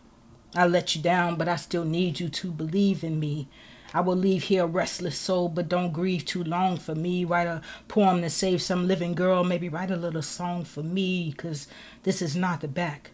I 0.54 0.66
let 0.66 0.96
you 0.96 1.02
down, 1.02 1.36
but 1.36 1.48
I 1.48 1.56
still 1.56 1.84
need 1.84 2.18
you 2.18 2.30
to 2.30 2.50
believe 2.50 3.04
in 3.04 3.20
me. 3.20 3.48
I 3.92 4.00
will 4.00 4.16
leave 4.16 4.44
here 4.44 4.64
a 4.64 4.66
restless 4.66 5.18
soul, 5.18 5.50
but 5.50 5.68
don't 5.68 5.92
grieve 5.92 6.24
too 6.24 6.42
long 6.42 6.78
for 6.78 6.94
me. 6.94 7.26
Write 7.26 7.46
a 7.46 7.60
poem 7.88 8.22
to 8.22 8.30
save 8.30 8.62
some 8.62 8.88
living 8.88 9.12
girl, 9.14 9.44
maybe 9.44 9.68
write 9.68 9.90
a 9.90 9.96
little 9.96 10.22
song 10.22 10.64
for 10.64 10.82
me, 10.82 11.30
'cause 11.32 11.66
this 12.04 12.22
is 12.22 12.34
not 12.34 12.62
the 12.62 12.68
back 12.68 13.10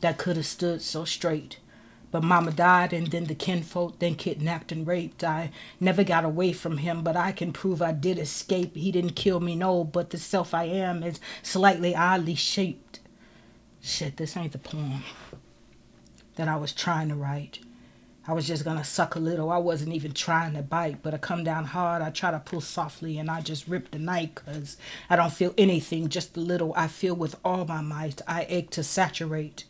that 0.00 0.16
could 0.16 0.38
have 0.38 0.46
stood 0.46 0.80
so 0.80 1.04
straight. 1.04 1.58
But 2.10 2.22
mama 2.24 2.52
died 2.52 2.92
and 2.92 3.08
then 3.08 3.24
the 3.24 3.34
kinfolk 3.34 3.98
then 3.98 4.14
kidnapped 4.14 4.72
and 4.72 4.86
raped. 4.86 5.24
I 5.24 5.50
never 5.80 6.04
got 6.04 6.24
away 6.24 6.52
from 6.52 6.78
him, 6.78 7.02
but 7.02 7.16
I 7.16 7.32
can 7.32 7.52
prove 7.52 7.82
I 7.82 7.92
did 7.92 8.18
escape. 8.18 8.76
He 8.76 8.92
didn't 8.92 9.16
kill 9.16 9.40
me, 9.40 9.56
no, 9.56 9.84
but 9.84 10.10
the 10.10 10.18
self 10.18 10.54
I 10.54 10.64
am 10.64 11.02
is 11.02 11.20
slightly 11.42 11.94
oddly 11.94 12.34
shaped. 12.34 13.00
Shit, 13.82 14.16
this 14.16 14.36
ain't 14.36 14.52
the 14.52 14.58
poem 14.58 15.02
that 16.36 16.48
I 16.48 16.56
was 16.56 16.72
trying 16.72 17.08
to 17.08 17.14
write. 17.14 17.60
I 18.28 18.32
was 18.32 18.46
just 18.46 18.64
gonna 18.64 18.84
suck 18.84 19.14
a 19.14 19.20
little. 19.20 19.50
I 19.50 19.58
wasn't 19.58 19.94
even 19.94 20.12
trying 20.12 20.54
to 20.54 20.62
bite, 20.62 21.00
but 21.02 21.14
I 21.14 21.18
come 21.18 21.44
down 21.44 21.66
hard. 21.66 22.02
I 22.02 22.10
try 22.10 22.32
to 22.32 22.40
pull 22.40 22.60
softly 22.60 23.18
and 23.18 23.30
I 23.30 23.40
just 23.40 23.68
rip 23.68 23.92
the 23.92 24.00
night 24.00 24.34
because 24.34 24.76
I 25.08 25.14
don't 25.14 25.32
feel 25.32 25.54
anything, 25.56 26.08
just 26.08 26.36
a 26.36 26.40
little. 26.40 26.72
I 26.74 26.88
feel 26.88 27.14
with 27.14 27.36
all 27.44 27.64
my 27.64 27.80
might. 27.80 28.20
I 28.26 28.46
ache 28.48 28.70
to 28.70 28.82
saturate 28.82 29.64